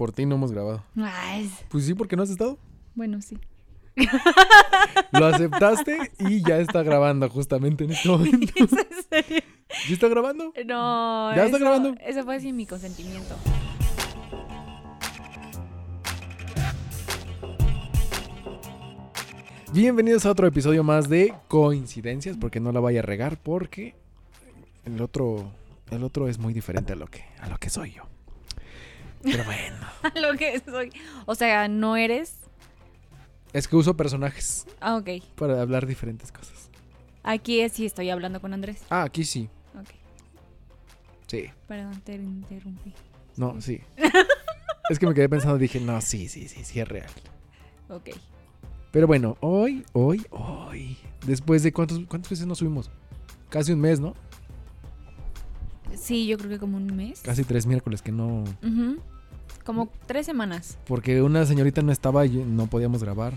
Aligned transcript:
por 0.00 0.12
ti 0.12 0.24
no 0.24 0.36
hemos 0.36 0.50
grabado. 0.50 0.82
Ay, 0.96 1.50
Pues 1.68 1.84
sí, 1.84 1.92
porque 1.92 2.16
no 2.16 2.22
has 2.22 2.30
estado. 2.30 2.56
bueno, 2.94 3.20
sí. 3.20 3.36
Lo 5.12 5.26
aceptaste 5.26 6.10
y 6.20 6.42
ya 6.42 6.56
está 6.58 6.82
grabando 6.82 7.28
justamente 7.28 7.84
en 7.84 7.90
este 7.90 8.08
momento. 8.08 8.50
¿Es 8.56 8.72
en 8.72 8.88
serio? 9.10 9.42
¿Ya 9.88 9.92
está 9.92 10.08
grabando? 10.08 10.54
No. 10.64 11.34
¿Ya 11.36 11.44
está 11.44 11.56
eso- 11.58 11.58
grabando? 11.66 11.94
Eso 12.00 12.24
fue 12.24 12.40
sin 12.40 12.56
mi 12.56 12.64
consentimiento. 12.64 13.34
Bienvenidos 19.72 20.26
a 20.26 20.30
otro 20.30 20.46
episodio 20.46 20.82
más 20.82 21.08
de 21.08 21.34
Coincidencias, 21.48 22.36
porque 22.36 22.58
no 22.60 22.72
la 22.72 22.80
vaya 22.80 23.00
a 23.00 23.02
regar, 23.02 23.38
porque 23.40 23.94
el 24.84 25.00
otro, 25.00 25.50
el 25.90 26.02
otro 26.02 26.28
es 26.28 26.38
muy 26.38 26.52
diferente 26.52 26.92
a 26.92 26.96
lo 26.96 27.06
que, 27.06 27.24
a 27.40 27.48
lo 27.48 27.58
que 27.58 27.70
soy 27.70 27.92
yo. 27.92 28.02
Pero 29.22 29.44
bueno, 29.44 29.76
Lo 30.14 30.36
que 30.36 30.60
soy. 30.60 30.90
O 31.26 31.34
sea, 31.34 31.68
no 31.68 31.96
eres. 31.96 32.36
es 33.52 33.68
que 33.68 33.76
uso 33.76 33.96
personajes 33.96 34.66
Ah, 34.80 34.96
ok. 34.96 35.22
para 35.36 35.60
hablar 35.60 35.86
diferentes 35.86 36.32
cosas. 36.32 36.70
Aquí 37.22 37.68
sí 37.68 37.84
estoy 37.86 38.08
hablando 38.10 38.40
con 38.40 38.54
Andrés. 38.54 38.82
Ah, 38.88 39.02
aquí 39.02 39.24
sí, 39.24 39.48
Ok. 39.78 39.90
sí. 41.26 41.50
Perdón, 41.68 42.00
te 42.02 42.14
interrumpí. 42.14 42.94
No, 43.36 43.60
sí. 43.60 43.80
Es 44.88 44.98
que 44.98 45.06
me 45.06 45.14
quedé 45.14 45.28
pensando, 45.28 45.56
dije, 45.58 45.78
no, 45.80 46.00
sí, 46.00 46.28
sí, 46.28 46.48
sí, 46.48 46.64
sí 46.64 46.80
es 46.80 46.88
real. 46.88 47.10
Ok. 47.88 48.10
Pero 48.90 49.06
bueno, 49.06 49.36
hoy, 49.40 49.84
hoy, 49.92 50.26
hoy, 50.30 50.96
después 51.26 51.62
de 51.62 51.72
cuántos, 51.72 52.00
cuántas 52.08 52.30
veces 52.30 52.46
nos 52.46 52.58
subimos? 52.58 52.90
Casi 53.48 53.72
un 53.72 53.80
mes, 53.80 54.00
¿no? 54.00 54.14
Sí, 55.96 56.26
yo 56.26 56.38
creo 56.38 56.50
que 56.50 56.58
como 56.58 56.76
un 56.76 56.94
mes. 56.96 57.20
Casi 57.20 57.44
tres 57.44 57.66
miércoles 57.66 58.02
que 58.02 58.12
no... 58.12 58.44
Como 59.64 59.88
tres 60.06 60.26
semanas. 60.26 60.78
Porque 60.86 61.22
una 61.22 61.44
señorita 61.46 61.82
no 61.82 61.92
estaba 61.92 62.24
y 62.26 62.30
no 62.30 62.66
podíamos 62.66 63.02
grabar. 63.04 63.34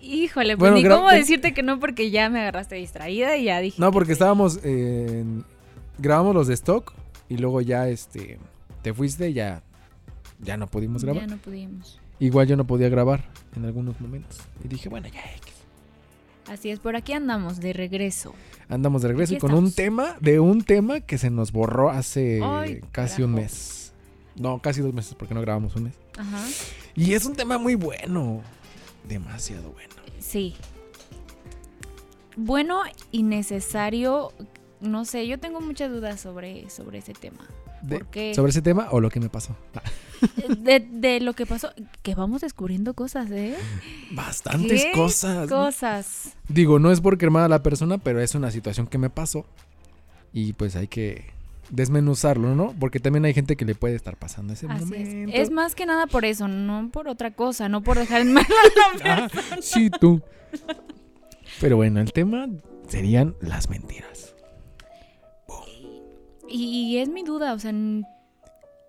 Híjole, 0.00 0.56
pues 0.56 0.70
Bueno, 0.72 0.76
ni 0.86 0.94
cómo 0.94 1.08
te- 1.08 1.16
decirte 1.16 1.54
que 1.54 1.62
no 1.62 1.80
porque 1.80 2.10
ya 2.10 2.28
me 2.28 2.40
agarraste 2.40 2.74
distraída 2.76 3.36
y 3.36 3.44
ya 3.44 3.58
dije. 3.60 3.80
No, 3.80 3.90
porque 3.90 4.08
que- 4.08 4.12
estábamos 4.12 4.60
en... 4.62 5.44
Grabamos 5.98 6.34
los 6.34 6.46
de 6.48 6.54
stock 6.54 6.92
y 7.28 7.38
luego 7.38 7.60
ya, 7.62 7.88
este... 7.88 8.38
Te 8.82 8.92
fuiste 8.92 9.30
y 9.30 9.32
ya... 9.32 9.62
Ya 10.40 10.56
no 10.58 10.66
pudimos 10.66 11.02
grabar. 11.04 11.22
Ya 11.26 11.34
no 11.34 11.40
pudimos. 11.40 11.98
Igual 12.18 12.46
yo 12.46 12.56
no 12.56 12.66
podía 12.66 12.88
grabar 12.90 13.24
en 13.56 13.64
algunos 13.64 13.98
momentos. 14.00 14.40
Y 14.62 14.68
dije, 14.68 14.88
bueno, 14.90 15.08
ya 15.08 15.20
X. 15.36 15.53
Así 16.48 16.70
es, 16.70 16.78
por 16.78 16.96
aquí 16.96 17.12
andamos 17.12 17.60
de 17.60 17.72
regreso. 17.72 18.34
Andamos 18.68 19.02
de 19.02 19.08
regreso 19.08 19.34
Aquí 19.34 19.36
y 19.36 19.40
con 19.40 19.54
un 19.54 19.72
tema, 19.72 20.16
de 20.20 20.40
un 20.40 20.62
tema 20.62 21.00
que 21.00 21.18
se 21.18 21.30
nos 21.30 21.52
borró 21.52 21.90
hace 21.90 22.40
Ay, 22.42 22.80
casi 22.92 23.22
un 23.22 23.34
mes. 23.34 23.92
No, 24.36 24.58
casi 24.60 24.80
dos 24.80 24.92
meses 24.92 25.14
porque 25.14 25.34
no 25.34 25.40
grabamos 25.40 25.74
un 25.76 25.84
mes. 25.84 25.94
Ajá. 26.18 26.44
Y 26.94 27.14
es 27.14 27.24
un 27.24 27.34
tema 27.34 27.58
muy 27.58 27.74
bueno. 27.74 28.42
Demasiado 29.08 29.70
bueno. 29.72 29.94
Sí. 30.18 30.54
Bueno 32.36 32.82
y 33.10 33.22
necesario. 33.22 34.32
No 34.80 35.04
sé, 35.04 35.26
yo 35.26 35.38
tengo 35.38 35.60
muchas 35.60 35.90
dudas 35.90 36.20
sobre, 36.20 36.68
sobre 36.68 36.98
ese 36.98 37.14
tema. 37.14 37.48
¿Sobre 38.34 38.50
ese 38.50 38.62
tema 38.62 38.88
o 38.90 39.00
lo 39.00 39.10
que 39.10 39.20
me 39.20 39.28
pasó? 39.28 39.56
De, 40.58 40.80
de 40.80 41.20
lo 41.20 41.34
que 41.34 41.44
pasó, 41.44 41.70
que 42.02 42.14
vamos 42.14 42.40
descubriendo 42.40 42.94
cosas, 42.94 43.30
¿eh? 43.30 43.56
Bastantes 44.12 44.84
¿Qué 44.84 44.92
cosas. 44.92 45.48
Cosas. 45.50 46.32
Digo, 46.48 46.78
no 46.78 46.90
es 46.90 47.02
por 47.02 47.18
quemar 47.18 47.44
a 47.44 47.48
la 47.48 47.62
persona, 47.62 47.98
pero 47.98 48.20
es 48.20 48.34
una 48.34 48.50
situación 48.50 48.86
que 48.86 48.96
me 48.96 49.10
pasó. 49.10 49.44
Y 50.32 50.54
pues 50.54 50.76
hay 50.76 50.86
que 50.88 51.26
desmenuzarlo, 51.70 52.54
¿no? 52.54 52.74
Porque 52.78 53.00
también 53.00 53.24
hay 53.24 53.34
gente 53.34 53.56
que 53.56 53.64
le 53.64 53.74
puede 53.74 53.96
estar 53.96 54.16
pasando 54.16 54.52
ese 54.54 54.66
Así 54.66 54.84
momento. 54.84 55.32
es. 55.32 55.40
Es 55.42 55.50
más 55.50 55.74
que 55.74 55.84
nada 55.86 56.06
por 56.06 56.24
eso, 56.24 56.48
no 56.48 56.88
por 56.90 57.08
otra 57.08 57.32
cosa, 57.32 57.68
no 57.68 57.82
por 57.82 57.98
dejar 57.98 58.22
en 58.22 58.32
mal 58.32 58.46
a 58.46 59.06
la 59.06 59.14
Ah, 59.24 59.30
sí, 59.60 59.90
tú. 59.90 60.22
Pero 61.60 61.76
bueno, 61.76 62.00
el 62.00 62.12
tema 62.12 62.48
serían 62.88 63.34
las 63.40 63.68
mentiras. 63.68 64.33
Y 66.48 66.98
es 66.98 67.08
mi 67.08 67.22
duda, 67.22 67.54
o 67.54 67.58
sea, 67.58 67.72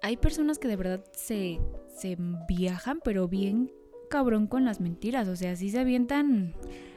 hay 0.02 0.18
personas 0.18 0.60
que 0.60 0.68
de 0.68 0.76
verdad 0.76 1.04
se, 1.14 1.60
se 1.96 2.18
viajan, 2.48 3.00
pero 3.04 3.28
bien 3.28 3.72
cabrón 4.10 4.48
con 4.48 4.66
las 4.66 4.80
mentiras, 4.82 5.28
o 5.28 5.36
sea, 5.36 5.56
sí 5.56 5.70
se 5.72 5.80
avientan, 5.80 6.54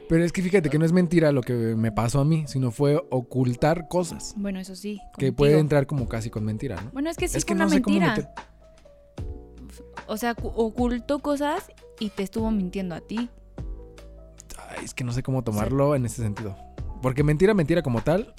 Pero 0.07 0.23
es 0.23 0.31
que 0.31 0.41
fíjate 0.43 0.69
que 0.69 0.77
no 0.77 0.85
es 0.85 0.91
mentira 0.91 1.31
lo 1.31 1.41
que 1.41 1.53
me 1.53 1.91
pasó 1.91 2.19
a 2.19 2.25
mí, 2.25 2.43
sino 2.47 2.71
fue 2.71 3.01
ocultar 3.09 3.87
cosas. 3.87 4.33
bueno, 4.37 4.59
eso 4.59 4.75
sí. 4.75 4.99
Que 5.17 5.31
puede 5.33 5.57
entrar 5.59 5.87
como 5.87 6.07
casi 6.07 6.29
con 6.29 6.45
mentira, 6.45 6.79
¿no? 6.81 6.91
Bueno, 6.91 7.09
es 7.09 7.17
que 7.17 7.27
sí 7.27 7.37
es 7.37 7.45
que 7.45 7.53
fue 7.53 7.55
una 7.55 7.65
no 7.65 7.69
sé 7.71 7.81
cómo 7.81 7.99
mentira. 7.99 8.15
meter. 8.15 8.31
O 10.07 10.17
sea, 10.17 10.33
cu- 10.35 10.51
ocultó 10.55 11.19
cosas 11.19 11.71
y 11.99 12.09
te 12.09 12.23
estuvo 12.23 12.49
mintiendo 12.51 12.95
a 12.95 13.01
ti. 13.01 13.29
Ay, 14.69 14.85
es 14.85 14.93
que 14.93 15.03
no 15.03 15.11
sé 15.13 15.23
cómo 15.23 15.43
tomarlo 15.43 15.95
en 15.95 16.05
ese 16.05 16.21
sentido. 16.21 16.55
Porque 17.01 17.23
mentira, 17.23 17.53
mentira 17.53 17.81
como 17.81 18.01
tal, 18.01 18.33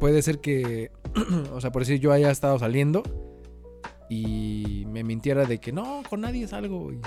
puede 0.00 0.20
ser 0.22 0.40
que, 0.40 0.90
o 1.52 1.60
sea, 1.60 1.70
por 1.72 1.82
decir 1.82 2.00
yo 2.00 2.12
haya 2.12 2.30
estado 2.30 2.58
saliendo 2.58 3.02
y 4.08 4.84
me 4.88 5.02
mintiera 5.04 5.44
de 5.46 5.58
que 5.58 5.72
no, 5.72 6.02
con 6.08 6.20
nadie 6.20 6.46
salgo. 6.46 6.92
Y, 6.92 7.00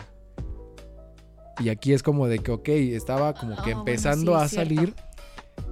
y 1.62 1.70
aquí 1.70 1.94
es 1.94 2.04
como 2.04 2.28
de 2.28 2.40
que, 2.40 2.52
ok, 2.52 2.68
estaba 2.70 3.34
como 3.34 3.56
que 3.56 3.60
Ah, 3.62 3.64
bueno, 3.66 3.80
empezando 3.80 4.38
sí, 4.40 4.44
a 4.44 4.48
salir 4.48 4.94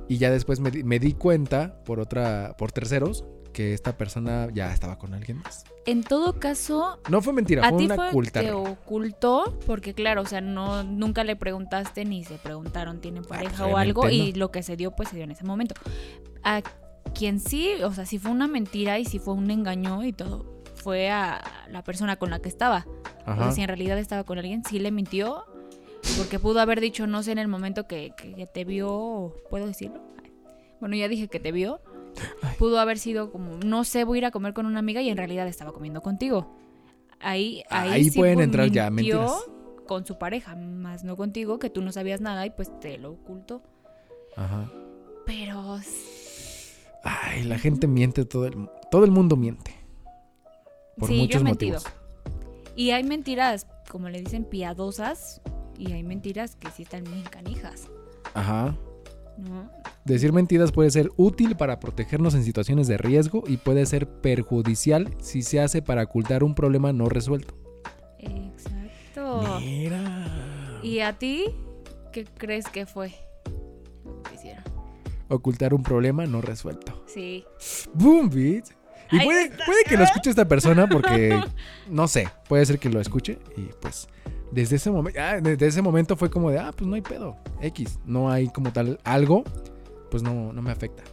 y 0.09 0.17
ya 0.17 0.31
después 0.31 0.59
me, 0.59 0.71
di- 0.71 0.83
me 0.83 0.99
di 0.99 1.13
cuenta 1.13 1.81
por 1.83 1.99
otra, 1.99 2.55
por 2.57 2.71
terceros, 2.71 3.25
que 3.53 3.73
esta 3.73 3.97
persona 3.97 4.47
ya 4.53 4.71
estaba 4.73 4.97
con 4.97 5.13
alguien 5.13 5.37
más. 5.39 5.63
En 5.85 6.03
todo 6.03 6.33
caso, 6.39 6.99
No 7.09 7.21
fue 7.21 7.33
mentira, 7.33 7.65
a 7.65 7.69
fue 7.69 7.77
ti 7.79 7.85
una 7.85 7.95
fue 7.95 8.23
te 8.31 8.51
ocultó, 8.51 9.57
porque 9.65 9.93
claro, 9.93 10.21
o 10.21 10.25
sea, 10.25 10.41
no 10.41 10.83
nunca 10.83 11.23
le 11.23 11.35
preguntaste 11.35 12.05
ni 12.05 12.23
se 12.23 12.35
preguntaron, 12.35 12.99
¿tienen 13.01 13.23
pareja 13.23 13.63
pues, 13.63 13.73
o 13.73 13.77
algo? 13.77 14.09
Y 14.09 14.33
lo 14.33 14.51
que 14.51 14.63
se 14.63 14.75
dio, 14.75 14.91
pues 14.91 15.09
se 15.09 15.15
dio 15.15 15.23
en 15.23 15.31
ese 15.31 15.43
momento. 15.45 15.75
A 16.43 16.61
quien 17.17 17.39
sí, 17.39 17.71
o 17.83 17.91
sea, 17.91 18.05
si 18.05 18.19
fue 18.19 18.31
una 18.31 18.47
mentira 18.47 18.99
y 18.99 19.05
si 19.05 19.19
fue 19.19 19.33
un 19.33 19.49
engaño 19.49 20.03
y 20.03 20.13
todo, 20.13 20.45
fue 20.75 21.09
a 21.09 21.41
la 21.69 21.83
persona 21.83 22.15
con 22.17 22.29
la 22.29 22.39
que 22.39 22.49
estaba. 22.49 22.85
O 23.25 23.31
Ajá. 23.31 23.43
sea, 23.45 23.51
si 23.51 23.61
en 23.61 23.67
realidad 23.67 23.97
estaba 23.97 24.23
con 24.23 24.37
alguien, 24.37 24.63
sí 24.63 24.79
le 24.79 24.91
mintió, 24.91 25.43
porque 26.17 26.39
pudo 26.39 26.59
haber 26.59 26.79
dicho, 26.79 27.07
no 27.07 27.23
sé, 27.23 27.31
en 27.31 27.39
el 27.39 27.47
momento 27.47 27.87
que, 27.87 28.11
que- 28.17 28.45
te 28.47 28.63
vio, 28.65 29.33
¿puedo 29.49 29.67
decirlo? 29.67 30.01
Bueno, 30.79 30.95
ya 30.95 31.07
dije 31.07 31.27
que 31.27 31.39
te 31.39 31.51
vio. 31.51 31.81
Pudo 32.57 32.79
haber 32.79 32.97
sido 32.97 33.31
como, 33.31 33.57
no 33.65 33.83
sé, 33.83 34.03
voy 34.03 34.17
a 34.17 34.19
ir 34.19 34.25
a 34.25 34.31
comer 34.31 34.53
con 34.53 34.65
una 34.65 34.79
amiga 34.79 35.01
y 35.01 35.09
en 35.09 35.17
realidad 35.17 35.47
estaba 35.47 35.71
comiendo 35.71 36.01
contigo. 36.01 36.55
Ahí, 37.19 37.63
ahí, 37.69 37.89
Ahí 37.91 38.03
sí 38.09 38.17
pueden 38.17 38.39
entrar 38.41 38.69
ya 38.71 38.89
mentiras. 38.89 39.31
con 39.87 40.05
su 40.05 40.17
pareja, 40.17 40.55
más 40.55 41.03
no 41.03 41.15
contigo, 41.15 41.59
que 41.59 41.69
tú 41.69 41.81
no 41.81 41.91
sabías 41.91 42.21
nada 42.21 42.45
y 42.45 42.49
pues 42.51 42.71
te 42.79 42.97
lo 42.97 43.11
ocultó. 43.11 43.61
Ajá. 44.35 44.69
Pero 45.25 45.79
Ay, 47.09 47.43
la 47.43 47.57
gente 47.57 47.87
miente, 47.87 48.25
todo 48.25 48.47
el, 48.47 48.69
todo 48.91 49.05
el 49.05 49.11
mundo 49.11 49.37
miente. 49.37 49.73
Por 50.97 51.07
sí, 51.07 51.15
yo 51.15 51.19
he 51.19 51.23
muchos 51.23 51.43
mentido. 51.43 51.79
motivos. 51.79 51.93
Y 52.75 52.91
hay 52.91 53.03
mentiras, 53.03 53.65
como 53.89 54.09
le 54.09 54.19
dicen, 54.19 54.43
piadosas 54.43 55.41
y 55.77 55.93
hay 55.93 56.03
mentiras 56.03 56.55
que 56.55 56.69
sí 56.69 56.83
están 56.83 57.05
bien 57.05 57.23
canijas, 57.23 57.89
Ajá. 58.33 58.75
¿no? 59.37 59.71
Decir 60.03 60.33
mentiras 60.33 60.71
puede 60.71 60.91
ser 60.91 61.09
útil 61.15 61.55
para 61.55 61.79
protegernos 61.79 62.33
en 62.33 62.43
situaciones 62.43 62.87
de 62.87 62.97
riesgo 62.97 63.43
y 63.47 63.57
puede 63.57 63.85
ser 63.85 64.07
perjudicial 64.21 65.15
si 65.19 65.43
se 65.43 65.59
hace 65.61 65.81
para 65.81 66.03
ocultar 66.03 66.43
un 66.43 66.55
problema 66.55 66.91
no 66.93 67.07
resuelto. 67.09 67.55
Exacto. 68.19 69.59
Mira. 69.59 70.79
¿Y 70.83 70.99
a 70.99 71.17
ti 71.17 71.45
qué 72.11 72.25
crees 72.25 72.67
que 72.67 72.85
fue? 72.85 73.13
Ocultar 75.29 75.73
un 75.73 75.83
problema 75.83 76.25
no 76.25 76.41
resuelto. 76.41 77.03
Sí. 77.05 77.45
Boom, 77.93 78.29
bitch. 78.29 78.69
Y 79.11 79.19
puede, 79.21 79.51
que 79.87 79.95
lo 79.95 80.03
escuche 80.03 80.29
esta 80.29 80.47
persona 80.47 80.87
porque, 80.87 81.39
no 81.89 82.07
sé, 82.07 82.27
puede 82.47 82.65
ser 82.65 82.77
que 82.77 82.89
lo 82.89 82.99
escuche 82.99 83.39
y 83.55 83.69
pues 83.79 84.07
desde 84.51 84.77
ese 84.77 84.91
momento, 84.91 85.19
desde 85.41 85.67
ese 85.67 85.81
momento 85.81 86.15
fue 86.15 86.29
como 86.29 86.51
de, 86.51 86.59
ah, 86.59 86.71
pues 86.75 86.87
no 86.87 86.95
hay 86.95 87.01
pedo, 87.01 87.37
X, 87.61 87.99
no 88.05 88.29
hay 88.29 88.47
como 88.49 88.71
tal 88.71 88.99
algo, 89.03 89.43
pues 90.11 90.23
no, 90.23 90.53
no 90.53 90.61
me 90.61 90.71
afecta. 90.71 91.03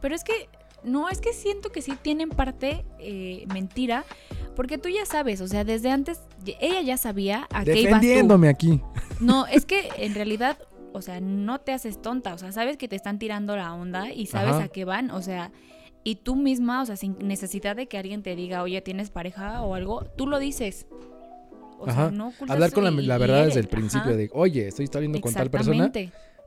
Pero 0.00 0.14
es 0.14 0.24
que, 0.24 0.48
no, 0.82 1.08
es 1.08 1.20
que 1.20 1.32
siento 1.32 1.70
que 1.70 1.82
sí 1.82 1.96
tienen 2.00 2.28
parte 2.30 2.84
eh, 2.98 3.44
mentira, 3.52 4.04
porque 4.56 4.78
tú 4.78 4.88
ya 4.88 5.06
sabes, 5.06 5.40
o 5.40 5.48
sea, 5.48 5.64
desde 5.64 5.90
antes, 5.90 6.20
ella 6.60 6.82
ya 6.82 6.96
sabía 6.96 7.46
a 7.52 7.64
qué 7.64 7.80
ibas 7.80 8.00
tú. 8.00 8.06
Defendiéndome 8.06 8.48
aquí. 8.48 8.80
No, 9.20 9.46
es 9.46 9.64
que 9.64 9.88
en 9.96 10.14
realidad, 10.14 10.58
o 10.92 11.02
sea, 11.02 11.20
no 11.20 11.60
te 11.60 11.72
haces 11.72 12.00
tonta, 12.02 12.34
o 12.34 12.38
sea, 12.38 12.52
sabes 12.52 12.76
que 12.76 12.88
te 12.88 12.96
están 12.96 13.18
tirando 13.18 13.56
la 13.56 13.74
onda 13.74 14.12
y 14.12 14.26
sabes 14.26 14.54
Ajá. 14.56 14.64
a 14.64 14.68
qué 14.68 14.84
van, 14.84 15.10
o 15.10 15.22
sea, 15.22 15.50
y 16.04 16.16
tú 16.16 16.34
misma, 16.36 16.82
o 16.82 16.86
sea, 16.86 16.96
sin 16.96 17.16
necesidad 17.18 17.76
de 17.76 17.86
que 17.86 17.96
alguien 17.98 18.22
te 18.22 18.34
diga, 18.36 18.62
oye, 18.62 18.80
¿tienes 18.82 19.10
pareja 19.10 19.62
o 19.62 19.74
algo? 19.74 20.04
Tú 20.16 20.26
lo 20.26 20.38
dices. 20.38 20.86
O 21.78 21.88
Ajá. 21.88 22.08
sea, 22.08 22.10
no 22.10 22.32
Hablar 22.48 22.72
con 22.72 22.84
la, 22.84 23.18
verdad 23.18 23.38
eres- 23.40 23.48
desde 23.54 23.60
el 23.60 23.68
principio 23.68 24.10
ajá, 24.10 24.16
de, 24.16 24.30
oye, 24.32 24.68
estoy 24.68 24.86
saliendo 24.86 25.20
con 25.20 25.32
tal 25.32 25.50
persona, 25.50 25.90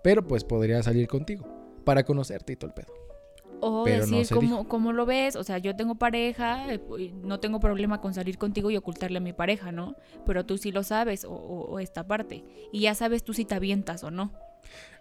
pero 0.04 0.26
pues 0.28 0.44
podría 0.44 0.82
salir 0.84 1.08
contigo 1.08 1.46
para 1.84 2.04
conocerte 2.04 2.54
y 2.54 2.56
todo 2.56 2.70
el 2.70 2.74
pedo. 2.74 3.05
O 3.62 3.84
Pero 3.84 4.02
decir 4.02 4.28
cómo, 4.36 4.68
cómo 4.68 4.94
lo 4.94 5.06
ves, 5.06 5.36
o 5.36 5.44
sea, 5.44 5.58
yo 5.58 5.76
tengo 5.76 5.96
pareja, 5.96 6.72
eh, 6.74 6.80
no 7.24 7.40
tengo 7.40 7.60
problema 7.60 8.02
con 8.02 8.14
salir 8.14 8.38
contigo 8.38 8.70
y 8.70 8.78
ocultarle 8.78 9.18
a 9.18 9.22
mi 9.22 9.34
pareja, 9.34 9.72
¿no? 9.72 9.96
Pero 10.26 10.46
tú 10.46 10.58
sí 10.58 10.72
lo 10.72 10.84
sabes, 10.84 11.24
o, 11.26 11.32
o- 11.32 11.66
o 11.72 11.80
esta 11.80 12.06
parte. 12.06 12.44
Y 12.72 12.82
ya 12.82 12.94
sabes 12.96 13.24
tú 13.24 13.34
si 13.34 13.46
te 13.46 13.56
avientas 13.56 14.04
o 14.04 14.12
no. 14.12 14.32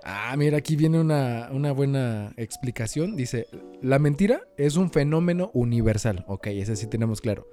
Ah, 0.03 0.35
mira, 0.37 0.59
aquí 0.59 0.77
viene 0.77 1.01
una, 1.01 1.49
una 1.51 1.73
buena 1.73 2.33
explicación. 2.37 3.17
Dice, 3.17 3.47
la 3.83 3.99
mentira 3.99 4.43
es 4.57 4.77
un 4.77 4.91
fenómeno 4.91 5.51
universal. 5.55 6.25
Ok, 6.29 6.49
ese 6.49 6.77
sí 6.77 6.87
tenemos 6.87 7.21
claro. 7.21 7.47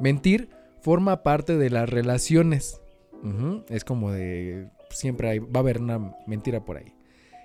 Mentir 0.00 0.50
forma 0.80 1.22
parte 1.22 1.56
de 1.56 1.70
las 1.70 1.88
relaciones. 1.88 2.80
Es 3.70 3.84
como 3.84 4.12
de, 4.12 4.68
siempre 4.90 5.30
hay, 5.30 5.38
va 5.38 5.56
a 5.56 5.58
haber 5.60 5.80
una 5.80 6.14
mentira 6.26 6.64
por 6.64 6.76
ahí. 6.76 6.93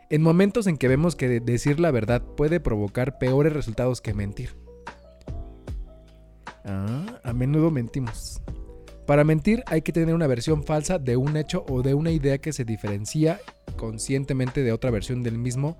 En 0.09 0.21
momentos 0.23 0.65
en 0.67 0.77
que 0.77 0.87
vemos 0.87 1.15
que 1.15 1.27
de- 1.27 1.39
decir 1.39 1.79
la 1.79 1.91
verdad 1.91 2.21
puede 2.21 2.59
provocar 2.59 3.17
peores 3.19 3.53
resultados 3.53 4.01
que 4.01 4.13
mentir. 4.13 4.55
Ah, 6.65 7.19
a 7.23 7.33
menudo 7.33 7.71
mentimos. 7.71 8.41
Para 9.05 9.23
mentir 9.23 9.63
hay 9.67 9.81
que 9.81 9.91
tener 9.91 10.13
una 10.13 10.27
versión 10.27 10.63
falsa 10.63 10.99
de 10.99 11.17
un 11.17 11.35
hecho 11.37 11.65
o 11.67 11.81
de 11.81 11.93
una 11.93 12.11
idea 12.11 12.37
que 12.37 12.53
se 12.53 12.65
diferencia 12.65 13.39
conscientemente 13.75 14.61
de 14.63 14.71
otra 14.71 14.91
versión 14.91 15.23
del 15.23 15.37
mismo 15.37 15.77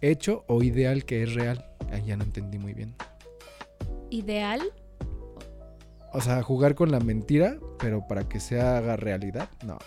hecho 0.00 0.44
o 0.48 0.62
ideal 0.62 1.04
que 1.04 1.22
es 1.22 1.34
real. 1.34 1.64
Ay, 1.92 2.04
ya 2.06 2.16
no 2.16 2.24
entendí 2.24 2.58
muy 2.58 2.74
bien. 2.74 2.94
Ideal, 4.10 4.60
O 6.14 6.20
sea, 6.20 6.42
jugar 6.42 6.74
con 6.74 6.90
la 6.90 7.00
mentira, 7.00 7.56
pero 7.78 8.06
para 8.06 8.28
que 8.28 8.38
se 8.38 8.60
haga 8.60 8.96
realidad. 8.96 9.48
No. 9.64 9.78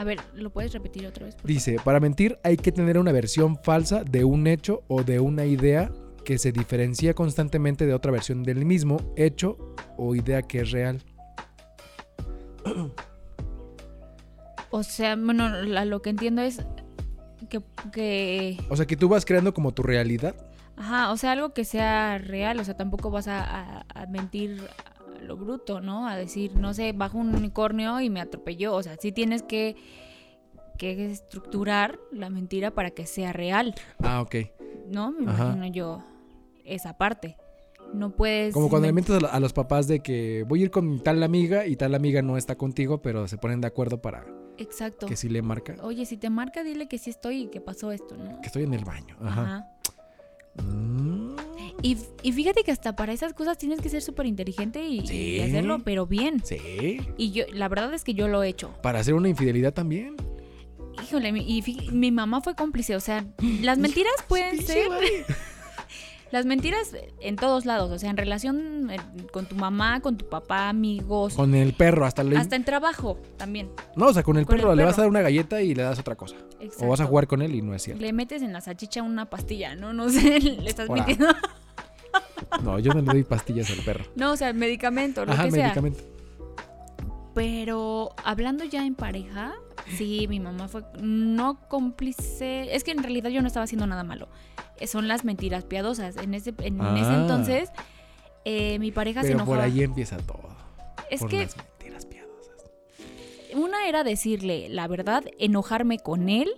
A 0.00 0.04
ver, 0.04 0.18
¿lo 0.34 0.48
puedes 0.50 0.72
repetir 0.72 1.06
otra 1.06 1.26
vez? 1.26 1.36
Dice, 1.44 1.76
para 1.84 2.00
mentir 2.00 2.38
hay 2.42 2.56
que 2.56 2.72
tener 2.72 2.96
una 2.96 3.12
versión 3.12 3.58
falsa 3.62 4.02
de 4.02 4.24
un 4.24 4.46
hecho 4.46 4.82
o 4.88 5.02
de 5.02 5.20
una 5.20 5.44
idea 5.44 5.90
que 6.24 6.38
se 6.38 6.52
diferencia 6.52 7.12
constantemente 7.12 7.84
de 7.84 7.92
otra 7.92 8.10
versión 8.10 8.42
del 8.42 8.64
mismo 8.64 9.12
hecho 9.16 9.74
o 9.98 10.14
idea 10.14 10.40
que 10.42 10.60
es 10.60 10.70
real. 10.70 11.02
O 14.70 14.82
sea, 14.82 15.16
bueno, 15.16 15.48
lo 15.62 16.00
que 16.02 16.10
entiendo 16.10 16.42
es 16.42 16.62
que, 17.48 17.60
que- 17.92 18.58
O 18.68 18.76
sea, 18.76 18.86
que 18.86 18.96
tú 18.96 19.08
vas 19.08 19.24
creando 19.24 19.52
como 19.52 19.72
tu 19.72 19.82
realidad. 19.82 20.34
Ajá, 20.76 21.10
o 21.12 21.16
sea, 21.16 21.32
algo 21.32 21.52
que 21.52 21.64
sea 21.64 22.16
real, 22.18 22.58
o 22.60 22.64
sea, 22.64 22.74
tampoco 22.76 23.10
vas 23.10 23.28
a, 23.28 23.40
a- 23.42 23.84
a 23.94 24.06
mentir 24.06 24.62
lo 25.20 25.36
bruto, 25.36 25.80
¿no? 25.80 26.06
A 26.08 26.16
decir, 26.16 26.56
no 26.56 26.74
sé, 26.74 26.92
bajo 26.92 27.18
un 27.18 27.34
unicornio 27.34 28.00
y 28.00 28.10
me 28.10 28.20
atropelló. 28.20 28.74
O 28.74 28.82
sea, 28.82 28.96
sí 29.00 29.12
tienes 29.12 29.42
que, 29.42 29.76
que 30.78 31.10
estructurar 31.10 31.98
la 32.12 32.30
mentira 32.30 32.70
para 32.72 32.90
que 32.90 33.06
sea 33.06 33.32
real, 33.32 33.74
Ah, 34.02 34.20
ok. 34.22 34.34
¿no? 34.88 35.12
Me 35.12 35.30
Ajá. 35.30 35.44
imagino 35.44 35.66
yo 35.66 36.04
esa 36.64 36.96
parte. 36.96 37.36
No 37.92 38.10
puedes... 38.10 38.54
Como 38.54 38.68
cuando 38.68 38.86
le 38.86 38.92
mientes 38.92 39.16
a 39.16 39.20
lo- 39.20 39.30
a 39.32 39.40
los 39.40 39.52
papás 39.52 39.88
de 39.88 40.00
que 40.00 40.44
voy 40.46 40.60
a 40.60 40.62
ir 40.64 40.70
con 40.70 41.00
tal 41.02 41.22
amiga 41.22 41.66
y 41.66 41.74
tal 41.76 41.94
amiga 41.94 42.22
no 42.22 42.36
está 42.36 42.54
contigo, 42.56 43.02
pero 43.02 43.26
se 43.26 43.36
ponen 43.36 43.60
de 43.60 43.66
acuerdo 43.66 44.00
para 44.00 44.24
Exacto. 44.58 45.06
que 45.06 45.16
sí 45.16 45.28
le 45.28 45.42
marca. 45.42 45.74
Oye, 45.82 46.06
si 46.06 46.16
te 46.16 46.30
marca, 46.30 46.62
dile 46.62 46.86
que 46.86 46.98
sí 46.98 47.10
estoy 47.10 47.42
y 47.42 47.46
que 47.48 47.60
pasó 47.60 47.90
esto, 47.90 48.16
¿no? 48.16 48.40
Que 48.40 48.46
estoy 48.46 48.62
en 48.62 48.74
el 48.74 48.84
baño. 48.84 49.16
Ajá. 49.20 49.42
Ajá. 49.42 49.66
Mm, 50.62 51.34
Y, 51.82 51.96
y 52.22 52.32
fíjate 52.32 52.62
que 52.62 52.70
hasta 52.72 52.94
para 52.96 53.12
esas 53.12 53.32
cosas 53.32 53.56
tienes 53.58 53.80
que 53.80 53.88
ser 53.88 54.02
súper 54.02 54.26
inteligente 54.26 54.82
y, 54.86 55.40
hacerlo, 55.40 55.80
pero 55.84 56.06
bien. 56.06 56.42
sí. 56.44 57.00
Y 57.16 57.30
yo, 57.32 57.44
la 57.52 57.68
verdad 57.68 57.92
es 57.94 58.04
que 58.04 58.14
yo 58.14 58.28
lo 58.28 58.42
he 58.42 58.48
hecho. 58.48 58.70
Para 58.82 59.00
hacer 59.00 59.14
una 59.14 59.28
infidelidad 59.28 59.72
también. 59.72 60.16
Híjole, 61.02 61.32
mi- 61.32 61.40
y 61.48 61.62
mi 61.92 62.10
mamá 62.10 62.40
fue 62.42 62.54
cómplice. 62.54 62.94
O 62.96 63.00
sea, 63.00 63.24
las 63.62 63.78
mentiras 63.78 64.12
pueden 64.28 64.60
ser. 64.62 64.88
Las 66.30 66.46
mentiras 66.46 66.94
en 67.20 67.34
todos 67.34 67.66
lados. 67.66 67.90
O 67.90 67.98
sea, 67.98 68.08
en 68.08 68.16
relación 68.16 68.88
eh, 68.88 68.98
con 69.32 69.46
tu 69.46 69.56
mamá, 69.56 70.00
con 70.00 70.16
tu 70.16 70.28
papá, 70.28 70.68
amigos. 70.68 71.34
Con 71.34 71.56
el 71.56 71.72
perro, 71.72 72.06
hasta 72.06 72.22
le. 72.22 72.36
Hasta 72.36 72.54
en 72.54 72.64
trabajo 72.64 73.18
también. 73.36 73.68
No, 73.96 74.06
o 74.06 74.12
sea, 74.14 74.22
con 74.22 74.36
el 74.36 74.46
con 74.46 74.54
el 74.54 74.60
perro 74.62 74.76
le 74.76 74.84
vas 74.84 74.96
a 74.96 75.00
dar 75.02 75.10
una 75.10 75.22
galleta 75.22 75.60
y 75.60 75.74
le 75.74 75.82
das 75.82 75.98
otra 75.98 76.14
cosa. 76.14 76.36
Exacto. 76.60 76.86
O 76.86 76.88
vas 76.90 77.00
a 77.00 77.06
jugar 77.06 77.26
con 77.26 77.42
él 77.42 77.52
y 77.56 77.62
no 77.62 77.74
es 77.74 77.82
cierto. 77.82 78.00
Le 78.00 78.12
metes 78.12 78.42
en 78.42 78.52
la 78.52 78.60
salchicha 78.60 79.02
una 79.02 79.28
pastilla, 79.28 79.74
¿no? 79.74 79.92
No 79.92 80.08
sé, 80.08 80.38
le 80.40 80.70
estás 80.70 80.88
mintiendo. 80.88 81.26
No, 82.62 82.78
yo 82.78 82.92
no 82.92 83.00
le 83.00 83.12
doy 83.12 83.24
pastillas 83.24 83.70
al 83.70 83.84
perro. 83.84 84.04
No, 84.16 84.32
o 84.32 84.36
sea, 84.36 84.52
medicamento, 84.52 85.24
lo 85.24 85.32
Ajá, 85.32 85.44
que 85.44 85.50
sea. 85.52 85.64
medicamento. 85.66 86.02
Pero 87.34 88.10
hablando 88.24 88.64
ya 88.64 88.84
en 88.84 88.94
pareja, 88.96 89.54
sí, 89.96 90.26
mi 90.28 90.40
mamá 90.40 90.68
fue 90.68 90.82
no 91.00 91.60
cómplice. 91.68 92.74
Es 92.74 92.82
que 92.82 92.90
en 92.90 93.02
realidad 93.02 93.30
yo 93.30 93.40
no 93.40 93.46
estaba 93.46 93.64
haciendo 93.64 93.86
nada 93.86 94.02
malo. 94.02 94.28
Eh, 94.80 94.86
Son 94.86 95.06
las 95.06 95.24
mentiras 95.24 95.64
piadosas. 95.64 96.16
En 96.16 96.34
ese, 96.34 96.50
en 96.58 96.80
ese 96.80 97.06
Ah. 97.10 97.18
entonces, 97.20 97.70
eh, 98.44 98.78
mi 98.80 98.90
pareja 98.90 99.22
se 99.22 99.32
enojaba. 99.32 99.56
por 99.58 99.60
ahí 99.64 99.82
empieza 99.82 100.16
todo. 100.18 100.48
es 101.10 101.20
por 101.20 101.30
que 101.30 101.42
las 101.42 101.56
mentiras 101.56 102.06
piadosas. 102.06 102.56
una 103.54 103.86
era 103.88 104.02
decirle 104.04 104.68
la 104.68 104.88
verdad, 104.88 105.24
enojarme 105.38 105.98
con 106.00 106.28
él, 106.28 106.50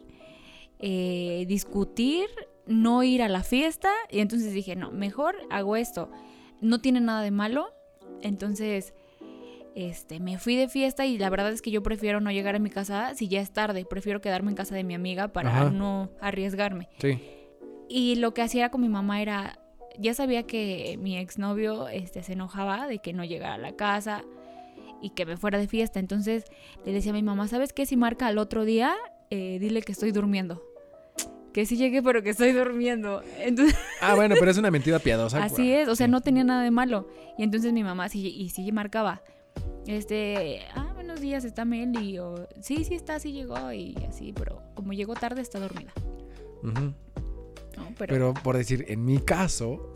eh, 0.78 1.44
discutir, 1.48 2.28
no 2.66 3.02
ir 3.02 3.22
a 3.22 3.28
la 3.28 3.42
fiesta. 3.42 3.90
Y 4.10 4.20
entonces 4.20 4.52
dije, 4.52 4.76
no, 4.76 4.90
mejor 4.90 5.36
hago 5.50 5.76
esto. 5.76 6.10
No 6.60 6.80
tiene 6.80 7.00
nada 7.00 7.22
de 7.22 7.30
malo. 7.30 7.72
Entonces, 8.22 8.94
este, 9.74 10.20
me 10.20 10.38
fui 10.38 10.56
de 10.56 10.68
fiesta 10.68 11.06
y 11.06 11.18
la 11.18 11.30
verdad 11.30 11.50
es 11.52 11.62
que 11.62 11.70
yo 11.70 11.82
prefiero 11.82 12.20
no 12.20 12.30
llegar 12.30 12.54
a 12.54 12.58
mi 12.58 12.70
casa 12.70 13.14
si 13.14 13.28
ya 13.28 13.40
es 13.40 13.52
tarde. 13.52 13.84
Prefiero 13.84 14.20
quedarme 14.20 14.50
en 14.50 14.56
casa 14.56 14.74
de 14.74 14.84
mi 14.84 14.94
amiga 14.94 15.28
para 15.28 15.50
Ajá. 15.50 15.70
no 15.70 16.10
arriesgarme. 16.20 16.88
Sí. 16.98 17.20
Y 17.88 18.16
lo 18.16 18.34
que 18.34 18.42
hacía 18.42 18.70
con 18.70 18.80
mi 18.80 18.88
mamá 18.88 19.20
era, 19.22 19.58
ya 19.98 20.14
sabía 20.14 20.44
que 20.44 20.98
mi 21.00 21.16
exnovio 21.16 21.88
este, 21.88 22.22
se 22.22 22.34
enojaba 22.34 22.86
de 22.86 22.98
que 22.98 23.12
no 23.12 23.24
llegara 23.24 23.54
a 23.54 23.58
la 23.58 23.76
casa 23.76 24.24
y 25.02 25.10
que 25.10 25.26
me 25.26 25.36
fuera 25.36 25.58
de 25.58 25.68
fiesta. 25.68 26.00
Entonces 26.00 26.44
le 26.84 26.92
decía 26.92 27.10
a 27.10 27.14
mi 27.14 27.22
mamá, 27.22 27.48
¿sabes 27.48 27.72
qué? 27.72 27.86
Si 27.86 27.96
marca 27.96 28.28
al 28.28 28.38
otro 28.38 28.64
día, 28.64 28.94
eh, 29.30 29.58
dile 29.58 29.82
que 29.82 29.92
estoy 29.92 30.12
durmiendo. 30.12 30.62
Que 31.52 31.66
sí 31.66 31.76
llegué, 31.76 32.02
pero 32.02 32.22
que 32.22 32.30
estoy 32.30 32.52
durmiendo. 32.52 33.22
Entonces, 33.38 33.76
Ah, 34.00 34.14
bueno, 34.14 34.34
pero 34.38 34.50
es 34.50 34.58
una 34.58 34.70
mentira 34.70 34.98
piadosa. 34.98 35.42
así 35.44 35.72
es, 35.72 35.88
o 35.88 35.94
sea, 35.96 36.06
Sí. 36.06 36.10
no 36.10 36.20
tenía 36.22 36.44
nada 36.44 36.62
de 36.62 36.70
malo. 36.70 37.08
Y 37.38 37.42
entonces 37.42 37.72
mi 37.72 37.82
mamá 37.84 38.08
sí, 38.08 38.26
y 38.26 38.48
sí 38.50 38.70
marcaba. 38.72 39.22
Este, 39.86 40.60
ah, 40.74 40.92
buenos 40.94 41.20
días, 41.20 41.44
está 41.44 41.64
Meli. 41.64 42.18
O, 42.18 42.48
sí, 42.60 42.84
sí 42.84 42.94
está, 42.94 43.18
sí 43.18 43.32
llegó. 43.32 43.72
Y 43.72 43.94
así, 44.08 44.32
pero 44.32 44.62
como 44.74 44.92
llegó 44.92 45.14
tarde, 45.14 45.42
está 45.42 45.58
dormida. 45.60 45.92
Pero, 47.98 48.12
Pero 48.14 48.34
por 48.34 48.56
decir, 48.56 48.84
en 48.88 49.04
mi 49.04 49.18
caso, 49.18 49.92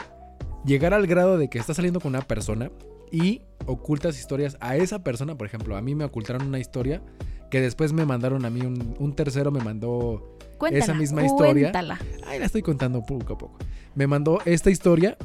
llegar 0.64 0.93
al 0.94 1.06
grado 1.06 1.38
de 1.38 1.49
que 1.49 1.59
estás 1.59 1.76
saliendo 1.76 2.00
con 2.00 2.11
una 2.11 2.23
persona 2.23 2.70
y 3.11 3.43
ocultas 3.67 4.19
historias 4.19 4.56
a 4.61 4.76
esa 4.76 5.02
persona, 5.02 5.37
por 5.37 5.47
ejemplo, 5.47 5.76
a 5.76 5.82
mí 5.82 5.94
me 5.94 6.05
ocultaron 6.05 6.47
una 6.47 6.59
historia 6.59 7.02
que 7.50 7.61
después 7.61 7.92
me 7.92 8.04
mandaron 8.04 8.45
a 8.45 8.50
mí, 8.50 8.61
un, 8.62 8.95
un 8.99 9.14
tercero 9.14 9.50
me 9.52 9.61
mandó, 9.62 10.36
cuéntala, 10.59 10.85
esa 10.85 10.95
misma 10.95 11.25
historia. 11.25 11.71
Cuéntala. 11.73 11.99
ay, 12.27 12.39
la 12.39 12.47
estoy 12.47 12.63
contando 12.63 13.03
poco 13.05 13.35
a 13.35 13.39
poco, 13.39 13.59
me 13.95 14.07
mandó 14.07 14.41
esta 14.45 14.71
historia, 14.71 15.17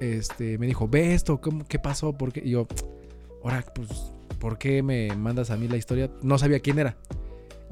este, 0.00 0.58
me 0.58 0.66
dijo, 0.66 0.88
ve 0.88 1.14
esto, 1.14 1.40
¿cómo- 1.40 1.64
¿qué 1.66 1.78
pasó? 1.78 2.12
¿Por 2.12 2.32
qué? 2.32 2.42
Y 2.44 2.50
yo, 2.50 2.66
ahora, 3.44 3.64
pues, 3.74 4.12
¿por 4.38 4.58
qué 4.58 4.82
me 4.82 5.14
mandas 5.16 5.50
a 5.50 5.56
mí 5.56 5.68
la 5.68 5.76
historia? 5.76 6.10
No 6.22 6.38
sabía 6.38 6.60
quién 6.60 6.78
era. 6.78 6.96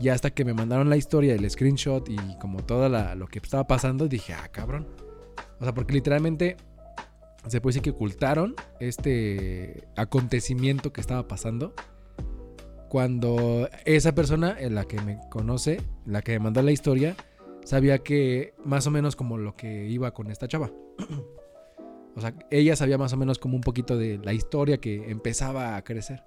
Y 0.01 0.09
hasta 0.09 0.31
que 0.31 0.45
me 0.45 0.55
mandaron 0.55 0.91
la 0.91 0.97
historia, 0.97 1.35
el 1.35 1.49
screenshot 1.49 2.09
y 2.09 2.17
como 2.41 2.63
todo 2.65 2.89
lo 3.15 3.27
que 3.29 3.39
estaba 3.39 3.67
pasando, 3.67 4.09
dije, 4.09 4.33
ah, 4.35 4.49
cabrón. 4.51 4.89
O 5.61 5.65
sea, 5.65 5.73
porque 5.73 5.93
literalmente 5.95 6.57
se 7.47 7.61
puede 7.61 7.75
decir 7.75 7.83
que 7.83 7.91
ocultaron 7.91 8.57
este 8.81 9.85
acontecimiento 9.97 10.93
que 10.93 11.01
estaba 11.01 11.29
pasando. 11.29 11.75
Cuando 12.95 13.69
esa 13.87 14.15
persona, 14.15 14.55
en 14.57 14.77
la 14.77 14.85
que 14.85 15.01
me 15.01 15.19
conoce, 15.29 15.81
la 16.07 16.23
que 16.23 16.31
me 16.35 16.39
mandó 16.39 16.63
la 16.63 16.71
historia, 16.71 17.17
sabía 17.65 17.99
que 17.99 18.55
más 18.65 18.87
o 18.87 18.93
menos 18.93 19.17
como 19.17 19.37
lo 19.37 19.57
que 19.57 19.89
iba 19.89 20.13
con 20.13 20.31
esta 20.31 20.47
chava. 20.47 20.71
o 22.17 22.21
sea, 22.21 22.37
ella 22.53 22.77
sabía 22.77 22.97
más 22.97 23.13
o 23.13 23.17
menos 23.17 23.41
como 23.41 23.57
un 23.57 23.63
poquito 23.63 23.99
de 23.99 24.19
la 24.19 24.33
historia 24.33 24.79
que 24.79 25.11
empezaba 25.11 25.75
a 25.75 25.83
crecer. 25.83 26.23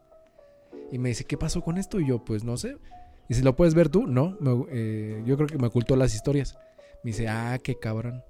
Y 0.92 0.98
me 0.98 1.08
dice, 1.08 1.24
¿qué 1.24 1.38
pasó 1.38 1.62
con 1.62 1.78
esto? 1.78 2.02
Y 2.02 2.08
yo, 2.10 2.26
pues 2.26 2.44
no 2.44 2.58
sé. 2.58 2.76
Y 3.30 3.36
si 3.36 3.44
lo 3.44 3.56
puedes 3.56 3.74
ver 3.74 3.88
tú, 3.88 4.06
no. 4.06 4.38
eh, 4.70 5.24
yo 5.26 5.38
creo 5.38 5.48
que 5.48 5.58
me 5.58 5.68
ocultó 5.68 5.96
las 5.96 6.14
historias. 6.14 6.58
Me 7.02 7.12
dice, 7.12 7.30
ah, 7.30 7.58
qué 7.64 7.80
cabrón. 7.80 8.26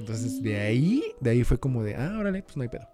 Entonces 0.00 0.42
de 0.42 0.58
ahí, 0.58 1.04
de 1.20 1.30
ahí 1.30 1.44
fue 1.44 1.60
como 1.60 1.84
de, 1.84 1.94
ah, 1.94 2.16
órale, 2.18 2.42
pues 2.42 2.56
no 2.56 2.64
hay 2.64 2.68
pedo. 2.68 2.91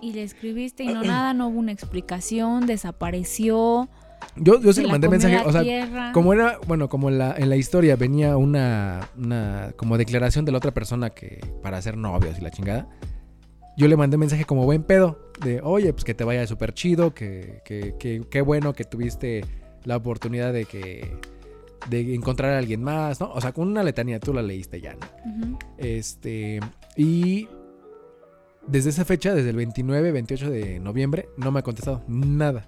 Y 0.00 0.12
le 0.12 0.22
escribiste 0.22 0.84
y 0.84 0.88
no 0.88 1.02
nada, 1.02 1.34
no 1.34 1.48
hubo 1.48 1.58
una 1.58 1.72
explicación, 1.72 2.66
desapareció. 2.66 3.88
Yo, 4.36 4.60
yo 4.60 4.72
sí 4.72 4.82
le 4.82 4.88
mandé 4.88 5.08
mensaje, 5.08 5.36
la 5.36 5.46
o 5.46 5.52
sea, 5.52 5.62
tierra. 5.62 6.12
como 6.12 6.32
era, 6.32 6.58
bueno, 6.66 6.88
como 6.88 7.08
en 7.08 7.18
la, 7.18 7.34
en 7.36 7.48
la 7.48 7.56
historia 7.56 7.96
venía 7.96 8.36
una, 8.36 9.08
una 9.16 9.72
como 9.76 9.96
declaración 9.96 10.44
de 10.44 10.52
la 10.52 10.58
otra 10.58 10.72
persona 10.72 11.10
que 11.10 11.40
para 11.62 11.80
ser 11.80 11.96
novios 11.96 12.38
y 12.38 12.42
la 12.42 12.50
chingada, 12.50 12.88
yo 13.76 13.86
le 13.86 13.96
mandé 13.96 14.16
mensaje 14.16 14.44
como 14.44 14.64
buen 14.64 14.82
pedo, 14.82 15.30
de 15.40 15.60
oye, 15.62 15.92
pues 15.92 16.04
que 16.04 16.14
te 16.14 16.24
vaya 16.24 16.46
súper 16.48 16.74
chido, 16.74 17.14
que, 17.14 17.62
que, 17.64 17.94
que, 17.98 18.22
qué 18.28 18.40
bueno 18.40 18.72
que 18.72 18.82
tuviste 18.84 19.44
la 19.84 19.96
oportunidad 19.96 20.52
de 20.52 20.64
que, 20.64 21.16
de 21.88 22.14
encontrar 22.14 22.54
a 22.54 22.58
alguien 22.58 22.82
más, 22.82 23.20
¿no? 23.20 23.30
O 23.32 23.40
sea, 23.40 23.52
con 23.52 23.68
una 23.68 23.84
letanía, 23.84 24.18
tú 24.18 24.34
la 24.34 24.42
leíste 24.42 24.80
ya, 24.80 24.94
¿no? 24.94 25.58
Este, 25.78 26.58
y 26.96 27.48
desde 28.68 28.90
esa 28.90 29.04
fecha, 29.04 29.34
desde 29.34 29.50
el 29.50 29.56
29, 29.56 30.12
28 30.12 30.50
de 30.50 30.78
noviembre, 30.80 31.28
no 31.36 31.50
me 31.50 31.60
ha 31.60 31.62
contestado 31.62 32.02
nada. 32.06 32.66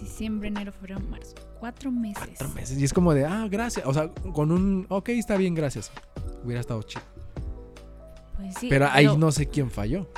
Diciembre, 0.00 0.48
enero, 0.48 0.72
febrero, 0.72 1.00
marzo. 1.00 1.34
Cuatro 1.60 1.90
meses. 1.92 2.24
Cuatro 2.38 2.48
meses. 2.50 2.78
Y 2.78 2.84
es 2.84 2.92
como 2.92 3.14
de, 3.14 3.24
ah, 3.24 3.46
gracias. 3.50 3.86
O 3.86 3.94
sea, 3.94 4.08
con 4.08 4.50
un, 4.50 4.86
ok, 4.88 5.10
está 5.10 5.36
bien, 5.36 5.54
gracias. 5.54 5.90
Hubiera 6.44 6.60
estado 6.60 6.82
chido. 6.82 7.02
Pues 8.36 8.54
sí, 8.58 8.66
pero 8.68 8.88
ahí 8.90 9.06
no 9.16 9.30
sé 9.30 9.46
quién 9.46 9.70
falló. 9.70 10.08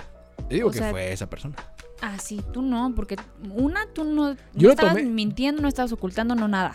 Yo 0.42 0.48
digo 0.48 0.70
que 0.70 0.78
sea, 0.78 0.90
fue 0.90 1.12
esa 1.12 1.28
persona. 1.28 1.56
Ah, 2.00 2.18
sí, 2.18 2.42
tú 2.52 2.62
no, 2.62 2.92
porque 2.94 3.16
una, 3.54 3.86
tú 3.92 4.04
no, 4.04 4.30
no 4.32 4.36
Yo 4.54 4.68
lo 4.68 4.70
estabas 4.74 4.94
tomé- 4.96 5.04
mintiendo, 5.10 5.60
no 5.62 5.68
estabas 5.68 5.92
ocultando, 5.92 6.34
no 6.34 6.48
nada. 6.48 6.74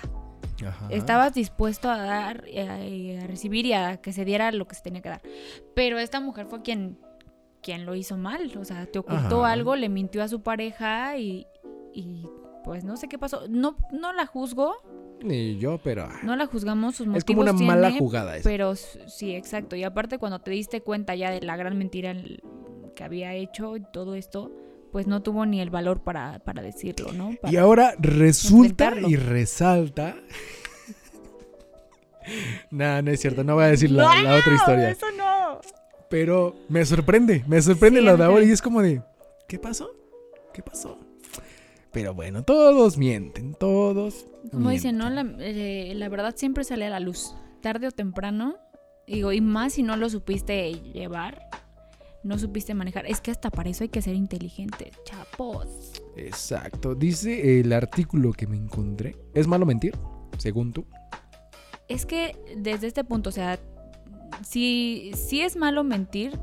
Ajá. 0.65 0.87
Estabas 0.89 1.33
dispuesto 1.33 1.89
a 1.89 1.97
dar, 1.97 2.43
eh, 2.47 3.17
a, 3.19 3.23
a 3.23 3.27
recibir 3.27 3.65
y 3.65 3.73
a 3.73 3.97
que 3.97 4.11
se 4.11 4.25
diera 4.25 4.51
lo 4.51 4.67
que 4.67 4.75
se 4.75 4.81
tenía 4.81 5.01
que 5.01 5.09
dar. 5.09 5.21
Pero 5.75 5.97
esta 5.99 6.19
mujer 6.19 6.47
fue 6.47 6.61
quien, 6.61 6.99
quien 7.61 7.85
lo 7.85 7.95
hizo 7.95 8.17
mal. 8.17 8.51
O 8.59 8.65
sea, 8.65 8.85
te 8.85 8.99
ocultó 8.99 9.43
Ajá. 9.43 9.53
algo, 9.53 9.75
le 9.75 9.89
mintió 9.89 10.23
a 10.23 10.27
su 10.27 10.41
pareja 10.41 11.17
y, 11.17 11.47
y 11.93 12.25
pues 12.63 12.83
no 12.83 12.97
sé 12.97 13.07
qué 13.07 13.17
pasó. 13.17 13.43
No, 13.49 13.75
no 13.91 14.13
la 14.13 14.25
juzgo, 14.25 14.75
Ni 15.21 15.57
yo, 15.57 15.79
pero. 15.83 16.03
ah, 16.03 16.19
no 16.23 16.35
la 16.35 16.45
juzgamos, 16.45 16.95
sus 16.95 17.07
motivos 17.07 17.23
es 17.23 17.25
como 17.25 17.41
una 17.41 17.53
mala 17.53 17.91
jugada 17.91 18.37
esa. 18.37 18.49
Pero 18.49 18.75
sí, 18.75 19.35
exacto. 19.35 19.75
Y 19.75 19.83
aparte 19.83 20.17
cuando 20.17 20.39
te 20.39 20.51
diste 20.51 20.81
cuenta 20.81 21.15
ya 21.15 21.31
de 21.31 21.41
la 21.41 21.57
gran 21.57 21.77
mentira 21.77 22.15
que 22.95 23.03
había 23.03 23.33
hecho 23.33 23.77
y 23.77 23.83
todo 23.91 24.15
esto, 24.15 24.51
pues 24.91 25.07
no 25.07 25.21
tuvo 25.21 25.45
ni 25.45 25.61
el 25.61 25.69
valor 25.69 26.03
para, 26.03 26.39
para 26.39 26.61
decirlo, 26.61 27.11
¿no? 27.13 27.31
Y 27.49 27.57
ahora 27.57 27.93
resulta 27.99 28.93
y 29.07 29.15
resalta. 29.15 30.15
nah, 32.71 33.01
no 33.01 33.11
es 33.11 33.19
cierto, 33.19 33.43
no 33.43 33.55
voy 33.55 33.65
a 33.65 33.67
decir 33.67 33.91
la, 33.91 34.21
la 34.21 34.35
otra 34.35 34.55
historia. 34.55 34.89
Eso 34.89 35.05
no. 35.17 35.59
Pero 36.09 36.55
me 36.69 36.85
sorprende, 36.85 37.43
me 37.47 37.61
sorprende 37.61 38.01
lo 38.01 38.17
de 38.17 38.23
ahora 38.23 38.37
Siempre. 38.37 38.49
y 38.49 38.53
es 38.53 38.61
como 38.61 38.81
de, 38.81 39.01
¿qué 39.47 39.59
pasó? 39.59 39.91
¿Qué 40.53 40.63
pasó? 40.63 40.97
Pero 41.91 42.13
bueno, 42.13 42.43
todos 42.43 42.97
mienten, 42.97 43.53
todos. 43.53 44.27
Como 44.51 44.69
dicen, 44.69 44.97
¿no? 44.97 45.09
La, 45.09 45.21
eh, 45.39 45.93
la 45.95 46.09
verdad 46.09 46.35
siempre 46.35 46.63
sale 46.63 46.85
a 46.85 46.89
la 46.89 46.99
luz, 46.99 47.35
tarde 47.61 47.87
o 47.87 47.91
temprano. 47.91 48.55
Digo, 49.07 49.31
y 49.31 49.41
más 49.41 49.73
si 49.73 49.83
no 49.83 49.97
lo 49.97 50.07
supiste 50.09 50.71
llevar, 50.93 51.41
no 52.23 52.37
supiste 52.37 52.73
manejar. 52.73 53.05
Es 53.07 53.21
que 53.21 53.31
hasta 53.31 53.49
para 53.49 53.69
eso 53.69 53.83
hay 53.83 53.89
que 53.89 54.01
ser 54.01 54.15
inteligente, 54.15 54.91
chapos. 55.03 55.93
Exacto. 56.15 56.93
Dice 56.93 57.59
el 57.59 57.73
artículo 57.73 58.33
que 58.33 58.45
me 58.45 58.57
encontré. 58.57 59.15
¿Es 59.33 59.47
malo 59.47 59.65
mentir? 59.65 59.97
Según 60.37 60.73
tú. 60.73 60.85
Es 61.87 62.05
que 62.05 62.35
desde 62.57 62.85
este 62.87 63.03
punto, 63.03 63.29
o 63.29 63.33
sea, 63.33 63.59
sí, 64.43 65.11
sí 65.15 65.41
es 65.41 65.55
malo 65.55 65.83
mentir, 65.83 66.39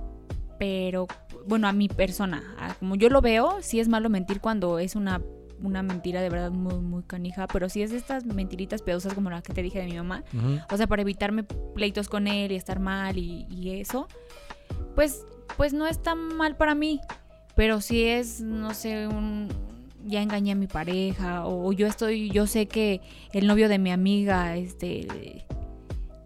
pero 0.58 1.06
bueno, 1.46 1.68
a 1.68 1.72
mi 1.72 1.88
persona, 1.88 2.42
como 2.78 2.96
yo 2.96 3.08
lo 3.08 3.20
veo, 3.20 3.58
sí 3.60 3.80
es 3.80 3.88
malo 3.88 4.10
mentir 4.10 4.40
cuando 4.40 4.78
es 4.78 4.96
una, 4.96 5.22
una 5.62 5.82
mentira 5.82 6.20
de 6.20 6.28
verdad 6.28 6.50
muy, 6.50 6.80
muy 6.80 7.02
canija, 7.04 7.46
pero 7.46 7.68
si 7.68 7.82
es 7.82 7.90
de 7.90 7.98
estas 7.98 8.24
mentiritas 8.24 8.82
piadosas 8.82 9.14
como 9.14 9.30
la 9.30 9.42
que 9.42 9.52
te 9.52 9.62
dije 9.62 9.78
de 9.78 9.86
mi 9.86 9.96
mamá, 9.96 10.24
o 10.70 10.76
sea, 10.76 10.86
para 10.86 11.02
evitarme 11.02 11.44
pleitos 11.44 12.08
con 12.08 12.26
él 12.26 12.52
y 12.52 12.56
estar 12.56 12.80
mal 12.80 13.16
y, 13.16 13.46
y 13.48 13.78
eso, 13.80 14.08
pues, 14.94 15.24
pues 15.56 15.72
no 15.72 15.86
es 15.86 16.02
tan 16.02 16.18
mal 16.36 16.56
para 16.56 16.74
mí. 16.74 17.00
Pero 17.54 17.80
si 17.80 18.04
es, 18.04 18.42
no 18.42 18.74
sé, 18.74 19.06
un 19.06 19.48
ya 20.06 20.22
engañé 20.22 20.52
a 20.52 20.54
mi 20.54 20.66
pareja 20.66 21.46
o 21.46 21.72
yo 21.72 21.86
estoy, 21.86 22.30
yo 22.30 22.46
sé 22.46 22.66
que 22.66 23.00
el 23.32 23.46
novio 23.46 23.68
de 23.68 23.78
mi 23.78 23.90
amiga, 23.90 24.56
este, 24.56 25.44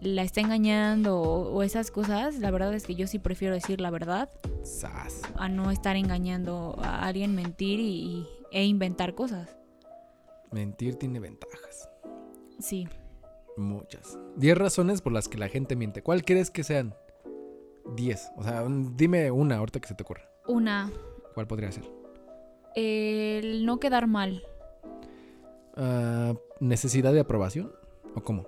la 0.00 0.22
está 0.22 0.40
engañando 0.40 1.20
o, 1.20 1.52
o 1.52 1.62
esas 1.62 1.90
cosas, 1.90 2.38
la 2.38 2.50
verdad 2.50 2.72
es 2.74 2.86
que 2.86 2.94
yo 2.94 3.06
sí 3.06 3.18
prefiero 3.18 3.54
decir 3.54 3.80
la 3.80 3.90
verdad 3.90 4.28
Sas. 4.62 5.22
a 5.36 5.48
no 5.48 5.70
estar 5.70 5.96
engañando 5.96 6.76
a 6.82 7.06
alguien, 7.06 7.34
mentir 7.34 7.80
y, 7.80 7.84
y- 7.84 8.26
e 8.52 8.64
inventar 8.64 9.14
cosas. 9.14 9.56
Mentir 10.50 10.96
tiene 10.96 11.20
ventajas. 11.20 11.88
Sí. 12.58 12.88
Muchas. 13.56 14.18
10 14.36 14.56
razones 14.58 15.02
por 15.02 15.12
las 15.12 15.28
que 15.28 15.38
la 15.38 15.48
gente 15.48 15.76
miente. 15.76 16.02
¿Cuál 16.02 16.24
crees 16.24 16.50
que 16.50 16.64
sean? 16.64 16.94
10. 17.94 18.32
O 18.36 18.42
sea, 18.42 18.64
dime 18.68 19.30
una 19.30 19.56
ahorita 19.58 19.80
que 19.80 19.88
se 19.88 19.94
te 19.94 20.02
ocurra. 20.02 20.22
Una, 20.48 20.90
¿Cuál 21.34 21.46
podría 21.46 21.70
ser? 21.70 21.84
el 22.74 23.64
no 23.66 23.78
quedar 23.80 24.06
mal. 24.06 24.42
Ah, 25.76 26.34
¿Necesidad 26.60 27.12
de 27.12 27.20
aprobación? 27.20 27.72
¿O 28.14 28.20
cómo? 28.22 28.46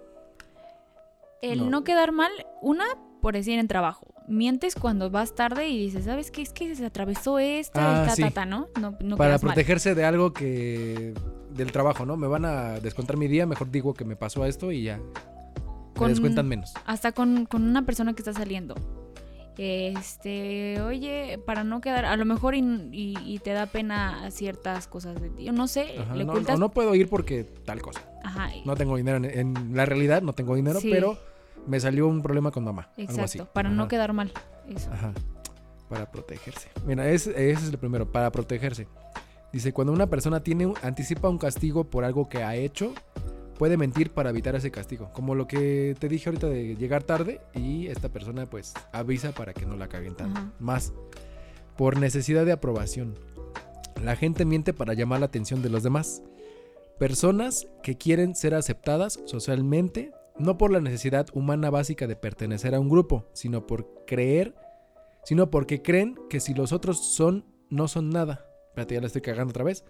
El 1.42 1.58
No. 1.60 1.70
no. 1.70 1.84
quedar 1.84 2.12
mal, 2.12 2.30
una, 2.62 2.84
por 3.20 3.34
decir 3.34 3.58
en 3.58 3.68
trabajo. 3.68 4.06
Mientes 4.28 4.74
cuando 4.76 5.10
vas 5.10 5.34
tarde 5.34 5.68
y 5.68 5.78
dices, 5.86 6.04
¿sabes 6.04 6.30
qué? 6.30 6.42
Es 6.42 6.52
que 6.52 6.74
se 6.76 6.86
atravesó 6.86 7.38
esto 7.40 7.80
Ah, 7.80 8.02
y 8.04 8.08
ta, 8.08 8.14
sí. 8.16 8.22
ta, 8.22 8.30
ta, 8.30 8.46
¿no? 8.46 8.68
No, 8.80 8.96
no 9.00 9.16
Para 9.16 9.32
mal. 9.32 9.40
protegerse 9.40 9.94
de 9.94 10.04
algo 10.04 10.32
que... 10.32 11.12
Del 11.50 11.70
trabajo, 11.70 12.06
¿no? 12.06 12.16
Me 12.16 12.26
van 12.28 12.46
a 12.46 12.80
descontar 12.80 13.18
mi 13.18 13.28
día, 13.28 13.44
mejor 13.44 13.70
digo 13.70 13.92
que 13.92 14.06
me 14.06 14.16
pasó 14.16 14.46
esto 14.46 14.72
y 14.72 14.84
ya. 14.84 14.96
Me 14.96 15.98
Con- 15.98 16.08
descuentan 16.08 16.48
menos. 16.48 16.72
Hasta 16.86 17.12
con, 17.12 17.44
con 17.44 17.62
una 17.64 17.84
persona 17.84 18.14
que 18.14 18.22
está 18.22 18.32
saliendo. 18.32 18.74
Este, 19.58 20.80
oye, 20.80 21.38
para 21.44 21.62
no 21.62 21.80
quedar, 21.82 22.06
a 22.06 22.16
lo 22.16 22.24
mejor 22.24 22.54
y, 22.54 22.60
y- 22.90 23.16
y 23.22 23.38
te 23.40 23.50
da 23.52 23.66
pena 23.66 24.30
ciertas 24.30 24.86
cosas 24.88 25.20
de 25.20 25.28
ti. 25.28 25.50
No 25.50 25.66
sé, 25.68 25.98
Ajá, 25.98 26.14
le 26.16 26.24
no, 26.24 26.32
ocultas. 26.32 26.58
no 26.58 26.70
puedo 26.70 26.94
ir 26.94 27.08
porque 27.10 27.44
tal 27.44 27.82
cosa. 27.82 28.00
Ajá, 28.24 28.48
No 28.64 28.74
tengo 28.76 28.96
dinero. 28.96 29.18
En, 29.18 29.24
en 29.26 29.76
la 29.76 29.84
realidad 29.84 30.22
no 30.22 30.32
tengo 30.32 30.54
dinero, 30.54 30.80
Sí. 30.80 30.88
pero 30.90 31.18
me 31.66 31.80
salió 31.80 32.06
un 32.08 32.22
problema 32.22 32.50
con 32.50 32.64
mamá. 32.64 32.90
algo 32.96 33.22
así. 33.22 33.38
exacto, 33.38 33.52
para 33.52 33.70
no 33.70 33.82
Ajá. 33.82 33.88
quedar 33.88 34.12
mal. 34.12 34.32
Eso. 34.68 34.90
Ajá. 34.92 35.12
Para 35.88 36.10
protegerse. 36.10 36.68
Mira, 36.86 37.08
ese, 37.08 37.30
ese 37.30 37.64
es 37.64 37.68
el 37.70 37.78
primero, 37.78 38.10
para 38.10 38.30
protegerse. 38.32 38.88
Dice, 39.52 39.72
cuando 39.72 39.92
una 39.92 40.06
persona 40.08 40.42
tiene 40.42 40.72
anticipa 40.82 41.28
un 41.28 41.38
castigo 41.38 41.84
por 41.84 42.04
algo 42.04 42.28
que 42.28 42.42
ha 42.42 42.56
hecho, 42.56 42.94
puede 43.58 43.76
mentir 43.76 44.10
para 44.10 44.30
evitar 44.30 44.54
ese 44.56 44.70
castigo. 44.70 45.10
Como 45.12 45.34
lo 45.34 45.46
que 45.46 45.94
te 45.98 46.08
dije 46.08 46.30
ahorita 46.30 46.46
de 46.48 46.74
llegar 46.76 47.02
tarde 47.02 47.40
y 47.54 47.88
esta 47.88 48.08
persona 48.08 48.46
pues 48.46 48.72
avisa 48.92 49.32
para 49.32 49.52
que 49.52 49.66
no 49.66 49.76
la 49.76 49.88
caguen 49.88 50.16
tanto. 50.16 50.40
Ajá. 50.40 50.50
Más. 50.58 50.92
Por 51.76 51.98
necesidad 51.98 52.46
de 52.46 52.52
aprobación. 52.52 53.14
La 54.02 54.16
gente 54.16 54.44
miente 54.46 54.72
para 54.72 54.94
llamar 54.94 55.20
la 55.20 55.26
atención 55.26 55.62
de 55.62 55.68
los 55.68 55.82
demás. 55.82 56.22
Personas 56.98 57.66
que 57.82 57.96
quieren 57.98 58.34
ser 58.34 58.54
aceptadas 58.54 59.20
socialmente, 59.26 60.12
no 60.38 60.58
por 60.58 60.70
la 60.70 60.80
necesidad 60.80 61.26
humana 61.34 61.70
básica 61.70 62.06
de 62.06 62.16
pertenecer 62.16 62.74
a 62.74 62.80
un 62.80 62.88
grupo, 62.88 63.26
sino 63.32 63.66
por 63.66 64.04
creer, 64.06 64.54
sino 65.24 65.50
porque 65.50 65.82
creen 65.82 66.18
que 66.28 66.40
si 66.40 66.54
los 66.54 66.72
otros 66.72 66.98
son, 67.14 67.44
no 67.70 67.88
son 67.88 68.10
nada. 68.10 68.46
Espérate, 68.68 68.94
ya 68.94 69.00
la 69.00 69.06
estoy 69.06 69.22
cagando 69.22 69.50
otra 69.50 69.64
vez. 69.64 69.84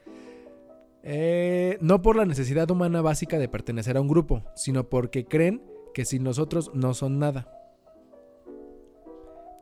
Eh, 1.05 1.79
no 1.81 2.03
por 2.03 2.17
la 2.17 2.25
necesidad 2.25 2.71
humana 2.71 3.03
básica 3.03 3.39
de 3.39 3.49
pertenecer 3.49 3.97
a 3.97 4.01
un 4.01 4.09
grupo, 4.09 4.45
sino 4.55 4.89
porque 4.89 5.25
creen 5.25 5.63
que 5.95 6.05
sin 6.05 6.23
nosotros 6.23 6.71
no 6.75 6.95
son 6.95 7.19
nada. 7.19 7.59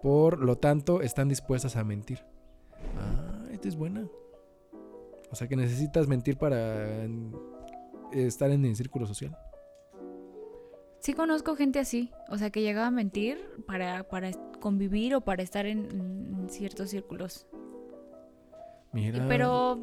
Por 0.02 0.38
lo 0.38 0.56
tanto, 0.56 1.02
están 1.02 1.28
dispuestas 1.28 1.76
a 1.76 1.84
mentir. 1.84 2.24
Ah, 2.96 3.44
esta 3.52 3.68
es 3.68 3.76
buena. 3.76 4.08
O 5.30 5.36
sea 5.36 5.46
que 5.46 5.56
necesitas 5.56 6.08
mentir 6.08 6.36
para 6.36 7.04
estar 8.12 8.50
en 8.50 8.64
el 8.64 8.76
círculo 8.76 9.06
social. 9.06 9.36
Sí 11.00 11.14
conozco 11.14 11.56
gente 11.56 11.78
así, 11.78 12.12
o 12.28 12.36
sea, 12.36 12.50
que 12.50 12.60
llegaba 12.60 12.88
a 12.88 12.90
mentir 12.90 13.38
para, 13.66 14.04
para 14.04 14.30
convivir 14.60 15.14
o 15.14 15.22
para 15.22 15.42
estar 15.42 15.64
en, 15.64 15.86
en 15.86 16.48
ciertos 16.50 16.90
círculos. 16.90 17.46
Mira. 18.92 19.26
Pero 19.26 19.80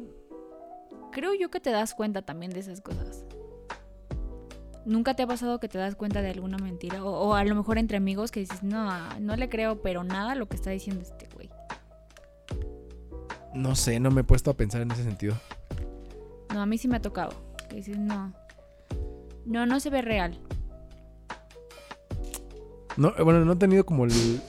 creo 1.10 1.34
yo 1.34 1.50
que 1.50 1.58
te 1.58 1.70
das 1.70 1.94
cuenta 1.94 2.22
también 2.22 2.52
de 2.52 2.60
esas 2.60 2.80
cosas. 2.80 3.24
¿Nunca 4.84 5.14
te 5.14 5.24
ha 5.24 5.26
pasado 5.26 5.58
que 5.58 5.68
te 5.68 5.76
das 5.76 5.96
cuenta 5.96 6.22
de 6.22 6.30
alguna 6.30 6.56
mentira? 6.56 7.04
O, 7.04 7.10
o 7.10 7.34
a 7.34 7.44
lo 7.44 7.54
mejor 7.56 7.78
entre 7.78 7.96
amigos 7.96 8.30
que 8.30 8.40
dices, 8.40 8.62
no, 8.62 8.88
no 9.18 9.36
le 9.36 9.48
creo, 9.48 9.82
pero 9.82 10.04
nada 10.04 10.36
lo 10.36 10.48
que 10.48 10.54
está 10.54 10.70
diciendo 10.70 11.02
este 11.02 11.28
güey. 11.34 11.50
No 13.54 13.74
sé, 13.74 13.98
no 13.98 14.12
me 14.12 14.20
he 14.20 14.24
puesto 14.24 14.52
a 14.52 14.56
pensar 14.56 14.82
en 14.82 14.92
ese 14.92 15.02
sentido. 15.02 15.34
No, 16.54 16.62
a 16.62 16.66
mí 16.66 16.78
sí 16.78 16.86
me 16.86 16.96
ha 16.96 17.02
tocado. 17.02 17.32
Que 17.68 17.76
dices, 17.76 17.98
no. 17.98 18.32
No, 19.44 19.66
no 19.66 19.80
se 19.80 19.90
ve 19.90 20.00
real. 20.00 20.38
No, 22.98 23.14
eh, 23.16 23.22
bueno, 23.22 23.44
no 23.44 23.52
he 23.52 23.56
tenido 23.56 23.86
como 23.86 24.04
el. 24.04 24.40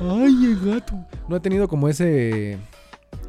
¡Ay, 0.00 0.46
el 0.46 0.60
gato! 0.64 0.94
No 1.28 1.36
he 1.36 1.40
tenido 1.40 1.68
como 1.68 1.90
ese. 1.90 2.58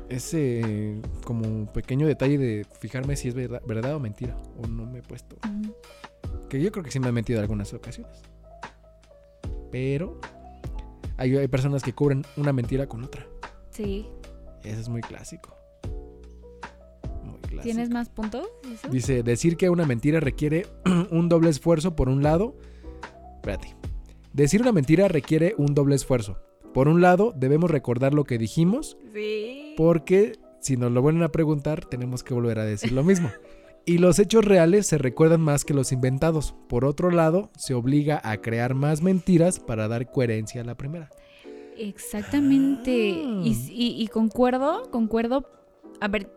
Ese. 0.08 1.02
Como 1.26 1.66
pequeño 1.74 2.08
detalle 2.08 2.38
de 2.38 2.66
fijarme 2.80 3.18
si 3.18 3.28
es 3.28 3.36
verdad, 3.36 3.62
verdad 3.68 3.94
o 3.94 4.00
mentira. 4.00 4.38
O 4.58 4.68
no 4.68 4.86
me 4.86 5.00
he 5.00 5.02
puesto. 5.02 5.36
Que 6.48 6.62
yo 6.62 6.72
creo 6.72 6.82
que 6.82 6.92
sí 6.92 7.00
me 7.02 7.10
he 7.10 7.12
metido 7.12 7.40
en 7.40 7.44
algunas 7.44 7.74
ocasiones. 7.74 8.22
Pero. 9.70 10.22
Hay, 11.18 11.36
hay 11.36 11.48
personas 11.50 11.84
que 11.84 11.94
cubren 11.94 12.26
una 12.38 12.54
mentira 12.54 12.88
con 12.88 13.04
otra. 13.04 13.28
Sí. 13.70 14.08
Eso 14.64 14.80
es 14.80 14.88
muy 14.88 15.02
clásico. 15.02 15.58
Muy 17.22 17.40
clásico. 17.42 17.64
¿Tienes 17.64 17.90
más 17.90 18.08
puntos? 18.08 18.48
Dice, 18.90 19.24
decir 19.24 19.58
que 19.58 19.70
una 19.70 19.86
mentira 19.86 20.22
requiere 20.22 20.68
un 21.12 21.28
doble 21.28 21.50
esfuerzo 21.50 21.98
por 21.98 22.08
un 22.08 22.24
lado. 22.24 22.56
Espérate. 23.36 23.76
Decir 24.34 24.62
una 24.62 24.72
mentira 24.72 25.08
requiere 25.08 25.56
un 25.58 25.74
doble 25.74 25.96
esfuerzo. 25.96 26.38
Por 26.74 26.88
un 26.88 27.02
lado, 27.02 27.34
debemos 27.36 27.70
recordar 27.70 28.14
lo 28.14 28.24
que 28.24 28.38
dijimos, 28.38 28.98
Sí. 29.14 29.74
porque 29.78 30.34
si 30.62 30.78
nos 30.78 30.92
lo 30.92 31.02
vuelven 31.02 31.24
a 31.24 31.32
preguntar, 31.32 31.86
tenemos 31.86 32.24
que 32.24 32.34
volver 32.34 32.60
a 32.60 32.66
decir 32.66 32.92
lo 32.94 33.04
mismo. 33.04 33.30
Y 33.86 33.98
los 33.98 34.20
hechos 34.20 34.46
reales 34.46 34.86
se 34.86 34.98
recuerdan 35.00 35.42
más 35.42 35.66
que 35.66 35.74
los 35.74 35.92
inventados. 35.92 36.54
Por 36.70 36.86
otro 36.86 37.10
lado, 37.10 37.50
se 37.58 37.74
obliga 37.74 38.22
a 38.24 38.38
crear 38.38 38.76
más 38.76 39.02
mentiras 39.02 39.60
para 39.60 39.88
dar 39.88 40.12
coherencia 40.12 40.62
a 40.62 40.64
la 40.66 40.76
primera. 40.76 41.10
Exactamente. 41.78 43.16
Ah. 43.26 43.42
Y, 43.44 43.52
y- 43.72 44.02
y 44.02 44.08
concuerdo, 44.08 44.90
concuerdo. 44.92 45.46
A 46.00 46.08
ver, 46.08 46.30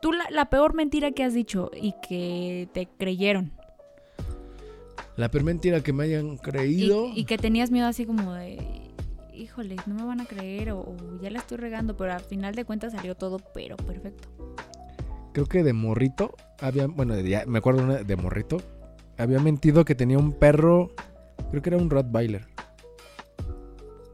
tú 0.00 0.12
la, 0.12 0.24
la 0.30 0.48
peor 0.50 0.74
mentira 0.74 1.12
que 1.12 1.22
has 1.24 1.34
dicho 1.34 1.70
y 1.80 1.94
que 2.06 2.68
te 2.72 2.88
creyeron. 2.98 3.52
La 5.16 5.30
peor 5.30 5.44
mentira 5.44 5.80
que 5.82 5.92
me 5.92 6.04
hayan 6.04 6.36
creído. 6.36 7.08
y 7.14 7.24
que 7.24 7.38
tenías 7.38 7.70
miedo 7.70 7.86
así 7.86 8.04
como 8.04 8.32
de, 8.34 8.58
híjole, 9.32 9.76
no 9.86 9.94
me 9.94 10.04
van 10.04 10.20
a 10.20 10.26
creer 10.26 10.72
o, 10.72 10.80
o 10.80 10.96
ya 11.22 11.30
la 11.30 11.38
estoy 11.38 11.56
regando, 11.58 11.96
pero 11.96 12.12
al 12.12 12.20
final 12.20 12.54
de 12.54 12.64
cuentas 12.64 12.92
salió 12.92 13.14
todo 13.14 13.38
pero 13.54 13.76
perfecto. 13.76 14.28
Creo 15.32 15.46
que 15.46 15.62
de 15.62 15.72
morrito 15.72 16.34
había, 16.60 16.86
bueno, 16.86 17.18
ya 17.20 17.44
me 17.46 17.58
acuerdo 17.58 17.82
una 17.82 17.96
de 18.02 18.16
morrito, 18.16 18.58
había 19.18 19.38
mentido 19.40 19.84
que 19.84 19.94
tenía 19.94 20.18
un 20.18 20.32
perro, 20.32 20.90
creo 21.50 21.62
que 21.62 21.70
era 21.70 21.78
un 21.78 21.90
Rottweiler. 21.90 22.46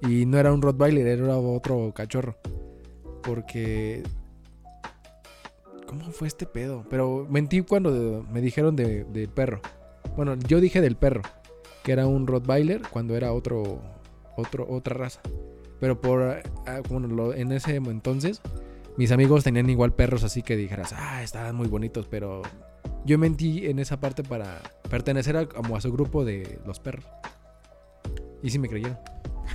Y 0.08 0.26
no 0.26 0.38
era 0.38 0.52
un 0.52 0.62
Rottweiler, 0.62 1.06
era 1.06 1.36
otro 1.38 1.92
cachorro. 1.94 2.36
Porque 3.22 4.02
¿Cómo 5.86 6.10
fue 6.10 6.26
este 6.26 6.46
pedo? 6.46 6.84
Pero 6.88 7.26
mentí 7.28 7.60
cuando 7.60 8.24
me 8.32 8.40
dijeron 8.40 8.74
de- 8.74 9.28
perro. 9.34 9.60
Bueno, 10.16 10.34
yo 10.46 10.60
dije 10.60 10.80
del 10.80 10.96
perro, 10.96 11.22
que 11.82 11.92
era 11.92 12.06
un 12.06 12.26
Rottweiler 12.26 12.82
cuando 12.90 13.16
era 13.16 13.32
otro, 13.32 13.80
otro 14.36 14.66
otra 14.68 14.94
raza. 14.94 15.20
Pero 15.80 16.00
por 16.00 16.22
ah, 16.66 16.80
bueno, 16.88 17.08
lo- 17.08 17.34
en 17.34 17.50
ese 17.52 17.76
entonces 17.76 18.40
mis 18.96 19.10
amigos 19.10 19.42
tenían 19.42 19.68
igual 19.70 19.92
perros 19.94 20.22
así 20.22 20.42
que 20.42 20.56
dijeras, 20.56 20.92
ah, 20.96 21.22
estaban 21.22 21.56
muy 21.56 21.66
bonitos, 21.66 22.06
pero 22.08 22.42
yo 23.04 23.18
mentí 23.18 23.66
en 23.66 23.78
esa 23.78 23.98
parte 23.98 24.22
para 24.22 24.60
pertenecer 24.90 25.36
a, 25.36 25.46
como 25.48 25.76
a 25.76 25.80
su 25.80 25.90
grupo 25.92 26.24
de 26.24 26.58
los 26.66 26.78
perros. 26.78 27.04
Y 28.42 28.50
sí 28.50 28.58
me 28.58 28.68
creyeron. 28.68 28.98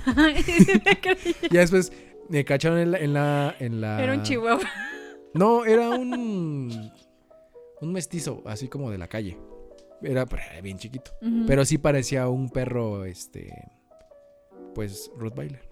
Y 1.50 1.56
después 1.56 1.92
me 2.28 2.44
cacharon 2.44 2.78
en 2.78 2.90
la... 2.92 2.98
En 2.98 3.12
la, 3.14 3.54
en 3.58 3.80
la- 3.80 4.02
Era 4.02 4.12
un 4.14 4.22
chihuahua. 4.22 4.60
No, 5.34 5.64
era 5.64 5.90
un... 5.90 6.90
Un 7.80 7.92
mestizo, 7.92 8.42
así 8.44 8.68
como 8.68 8.90
de 8.90 8.98
la 8.98 9.06
calle. 9.08 9.38
Era 10.02 10.26
pero, 10.26 10.42
era 10.50 10.60
bien 10.60 10.78
chiquito. 10.78 11.10
Pero 11.46 11.64
sí 11.64 11.78
parecía 11.78 12.28
un 12.28 12.50
perro, 12.50 13.04
este... 13.04 13.52
Pues, 14.74 15.10
Rottweiler. 15.16 15.68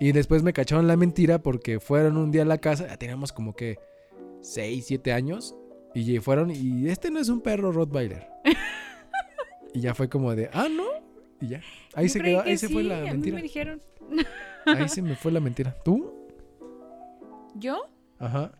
Y 0.00 0.12
después 0.12 0.42
me 0.42 0.52
cacharon 0.52 0.86
la 0.86 0.96
mentira 0.96 1.40
porque 1.40 1.80
fueron 1.80 2.16
un 2.16 2.30
día 2.30 2.42
a 2.42 2.44
la 2.44 2.58
casa, 2.58 2.86
ya 2.86 2.96
teníamos 2.96 3.32
como 3.32 3.54
que 3.54 3.78
6, 4.42 4.84
7 4.86 5.12
años, 5.12 5.56
y 5.94 6.18
fueron, 6.20 6.50
y 6.50 6.88
este 6.88 7.10
no 7.10 7.18
es 7.18 7.28
un 7.28 7.40
perro 7.40 7.72
Rottweiler. 7.72 8.28
y 9.74 9.80
ya 9.80 9.94
fue 9.94 10.08
como 10.08 10.34
de, 10.36 10.50
ah, 10.52 10.68
no, 10.70 10.86
y 11.40 11.48
ya. 11.48 11.60
Ahí 11.94 12.06
Yo 12.06 12.12
se 12.12 12.20
quedó, 12.20 12.44
que 12.44 12.50
ahí 12.50 12.58
se 12.58 12.68
fue 12.68 12.84
la 12.84 12.98
a 12.98 13.02
mí 13.02 13.10
mentira. 13.10 13.36
me 13.36 13.42
dijeron. 13.42 13.82
Ahí 14.66 14.88
se 14.88 15.02
me 15.02 15.16
fue 15.16 15.32
la 15.32 15.40
mentira. 15.40 15.74
¿Tú? 15.84 16.14
¿Yo? 17.56 17.88
Ajá. 18.18 18.52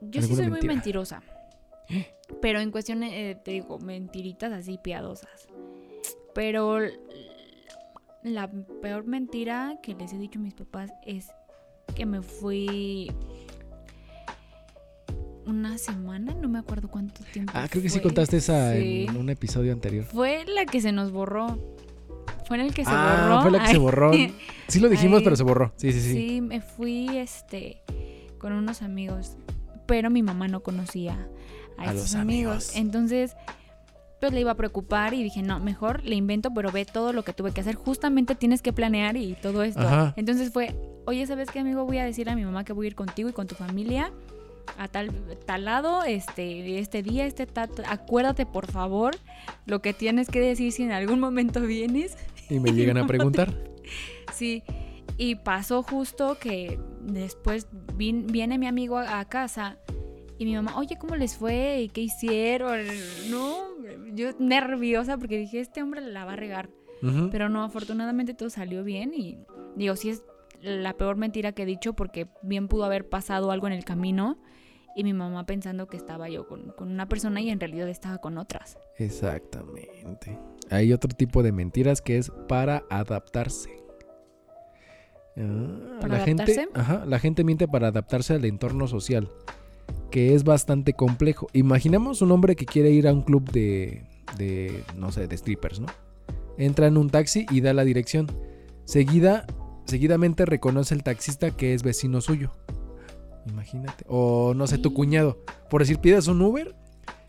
Yo 0.00 0.22
sí 0.22 0.30
¿Alguna 0.30 0.42
soy 0.42 0.50
muy 0.50 0.60
mentirosa. 0.62 1.22
Pero 2.40 2.60
en 2.60 2.70
cuestiones, 2.70 3.12
eh, 3.12 3.38
te 3.44 3.52
digo, 3.52 3.78
mentiritas 3.78 4.52
así 4.52 4.78
piadosas. 4.82 5.48
Pero 6.34 6.78
la 8.22 8.50
peor 8.82 9.06
mentira 9.06 9.78
que 9.82 9.94
les 9.94 10.12
he 10.12 10.18
dicho 10.18 10.38
a 10.38 10.42
mis 10.42 10.54
papás 10.54 10.90
es 11.04 11.28
que 11.94 12.04
me 12.04 12.22
fui 12.22 13.10
una 15.46 15.78
semana, 15.78 16.34
no 16.34 16.48
me 16.48 16.58
acuerdo 16.58 16.88
cuánto 16.88 17.22
tiempo. 17.32 17.52
Ah, 17.54 17.68
creo 17.70 17.82
que 17.82 17.88
sí 17.88 18.00
contaste 18.00 18.38
esa 18.38 18.74
Sí. 18.74 19.06
en 19.08 19.16
un 19.16 19.30
episodio 19.30 19.72
anterior. 19.72 20.04
Fue 20.04 20.44
la 20.44 20.66
que 20.66 20.80
se 20.80 20.90
nos 20.92 21.12
borró. 21.12 21.58
Fue 22.46 22.58
en 22.58 22.66
el 22.66 22.74
que 22.74 22.84
se 22.84 22.90
ah, 22.92 23.28
borró. 23.28 23.42
fue 23.42 23.50
la 23.52 23.64
que 23.64 23.70
se 23.72 23.78
borró. 23.78 24.10
Sí 24.68 24.80
lo 24.80 24.88
dijimos, 24.88 25.18
Ay. 25.18 25.24
pero 25.24 25.36
se 25.36 25.44
borró. 25.44 25.72
Sí, 25.76 25.92
sí, 25.92 26.00
sí. 26.00 26.12
Sí, 26.12 26.40
me 26.40 26.60
fui 26.60 27.16
este 27.16 27.82
con 28.38 28.52
unos 28.52 28.82
amigos, 28.82 29.36
pero 29.86 30.10
mi 30.10 30.22
mamá 30.24 30.48
no 30.48 30.60
conocía 30.64 31.28
a, 31.78 31.92
los 31.92 32.14
amigos. 32.14 32.14
amigos. 32.14 32.76
Entonces, 32.76 33.36
pues 34.20 34.32
le 34.32 34.40
iba 34.40 34.52
a 34.52 34.54
preocupar 34.56 35.12
y 35.14 35.22
dije, 35.22 35.42
no, 35.42 35.60
mejor 35.60 36.02
le 36.04 36.16
invento, 36.16 36.52
pero 36.54 36.72
ve 36.72 36.84
todo 36.84 37.12
lo 37.12 37.22
que 37.22 37.32
tuve 37.32 37.52
que 37.52 37.60
hacer. 37.60 37.74
Justamente 37.74 38.34
tienes 38.34 38.62
que 38.62 38.72
planear 38.72 39.16
y 39.16 39.34
todo 39.34 39.62
esto. 39.62 39.80
Ajá. 39.80 40.14
Entonces 40.16 40.52
fue, 40.52 40.74
oye, 41.06 41.26
¿sabes 41.26 41.50
qué, 41.50 41.58
amigo? 41.60 41.84
Voy 41.84 41.98
a 41.98 42.04
decir 42.04 42.28
a 42.30 42.34
mi 42.34 42.44
mamá 42.44 42.64
que 42.64 42.72
voy 42.72 42.86
a 42.86 42.88
ir 42.88 42.94
contigo 42.94 43.28
y 43.28 43.32
con 43.32 43.46
tu 43.46 43.54
familia 43.54 44.10
a 44.78 44.88
tal, 44.88 45.12
tal 45.46 45.64
lado, 45.64 46.02
este, 46.02 46.78
este 46.80 47.02
día, 47.02 47.24
este 47.24 47.46
ta- 47.46 47.68
ta- 47.68 47.84
acuérdate 47.88 48.46
por 48.46 48.66
favor 48.70 49.14
lo 49.64 49.80
que 49.80 49.92
tienes 49.94 50.28
que 50.28 50.40
decir 50.40 50.72
si 50.72 50.82
en 50.82 50.90
algún 50.92 51.20
momento 51.20 51.60
vienes. 51.60 52.16
Y 52.50 52.58
me 52.58 52.72
llegan 52.72 52.96
a 52.98 53.06
preguntar. 53.06 53.54
Sí, 54.34 54.64
y 55.18 55.36
pasó 55.36 55.82
justo 55.84 56.38
que 56.40 56.80
después 57.02 57.68
vin- 57.96 58.26
viene 58.26 58.58
mi 58.58 58.66
amigo 58.66 58.98
a, 58.98 59.20
a 59.20 59.24
casa 59.26 59.76
y 60.38 60.44
mi 60.44 60.54
mamá, 60.54 60.76
oye, 60.76 60.96
¿cómo 60.98 61.16
les 61.16 61.36
fue? 61.36 61.82
¿Y 61.82 61.88
qué 61.88 62.02
hicieron? 62.02 62.80
No, 63.30 63.56
yo 64.14 64.30
nerviosa 64.38 65.16
porque 65.18 65.38
dije, 65.38 65.60
este 65.60 65.82
hombre 65.82 66.00
la 66.00 66.24
va 66.24 66.34
a 66.34 66.36
regar. 66.36 66.70
Pero 67.30 67.48
no, 67.48 67.62
afortunadamente 67.62 68.34
todo 68.34 68.50
salió 68.50 68.82
bien 68.82 69.12
y 69.14 69.38
digo, 69.76 69.94
sí 69.96 70.08
es 70.10 70.22
la 70.62 70.94
peor 70.94 71.16
mentira 71.16 71.52
que 71.52 71.62
he 71.62 71.66
dicho 71.66 71.92
porque 71.92 72.26
bien 72.42 72.68
pudo 72.68 72.84
haber 72.84 73.08
pasado 73.08 73.50
algo 73.52 73.66
en 73.66 73.74
el 73.74 73.84
camino 73.84 74.38
y 74.96 75.04
mi 75.04 75.12
mamá 75.12 75.44
pensando 75.44 75.86
que 75.86 75.98
estaba 75.98 76.28
yo 76.30 76.48
con, 76.48 76.72
con 76.72 76.90
una 76.90 77.06
persona 77.06 77.40
y 77.42 77.50
en 77.50 77.60
realidad 77.60 77.88
estaba 77.88 78.18
con 78.18 78.38
otras. 78.38 78.78
Exactamente. 78.96 80.38
Hay 80.70 80.92
otro 80.94 81.14
tipo 81.14 81.42
de 81.42 81.52
mentiras 81.52 82.00
que 82.00 82.16
es 82.16 82.32
para 82.48 82.82
adaptarse. 82.88 83.70
Ah, 85.36 85.98
¿Para 86.00 86.18
la 86.18 86.24
gente, 86.24 86.42
adaptarse? 86.44 86.70
ajá, 86.74 87.04
la 87.04 87.18
gente 87.18 87.44
miente 87.44 87.68
para 87.68 87.88
adaptarse 87.88 88.34
al 88.34 88.44
entorno 88.46 88.88
social, 88.88 89.30
que 90.10 90.34
es 90.34 90.44
bastante 90.44 90.94
complejo. 90.94 91.48
Imaginemos 91.52 92.22
un 92.22 92.32
hombre 92.32 92.56
que 92.56 92.66
quiere 92.66 92.90
ir 92.90 93.08
a 93.08 93.12
un 93.12 93.22
club 93.22 93.50
de, 93.50 94.06
de 94.36 94.84
no 94.96 95.12
sé, 95.12 95.26
de 95.26 95.36
strippers, 95.36 95.80
¿no? 95.80 95.86
Entra 96.58 96.86
en 96.86 96.96
un 96.96 97.10
taxi 97.10 97.46
y 97.50 97.60
da 97.60 97.74
la 97.74 97.84
dirección. 97.84 98.26
Seguida, 98.84 99.46
seguidamente 99.84 100.46
reconoce 100.46 100.94
el 100.94 101.02
taxista 101.02 101.50
que 101.50 101.74
es 101.74 101.82
vecino 101.82 102.20
suyo. 102.20 102.52
Imagínate. 103.46 104.04
O 104.08 104.54
no 104.54 104.66
sé, 104.66 104.78
tu 104.78 104.94
cuñado. 104.94 105.38
Por 105.70 105.82
decir, 105.82 105.98
pidas 105.98 106.28
un 106.28 106.40
Uber 106.42 106.74